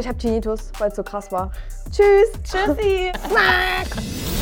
Ich 0.00 0.08
hab 0.08 0.18
Tinnitus, 0.18 0.72
weil 0.78 0.88
es 0.88 0.96
so 0.96 1.02
krass 1.02 1.30
war. 1.30 1.52
Tschüss. 1.90 2.32
Tschüssi. 2.42 3.12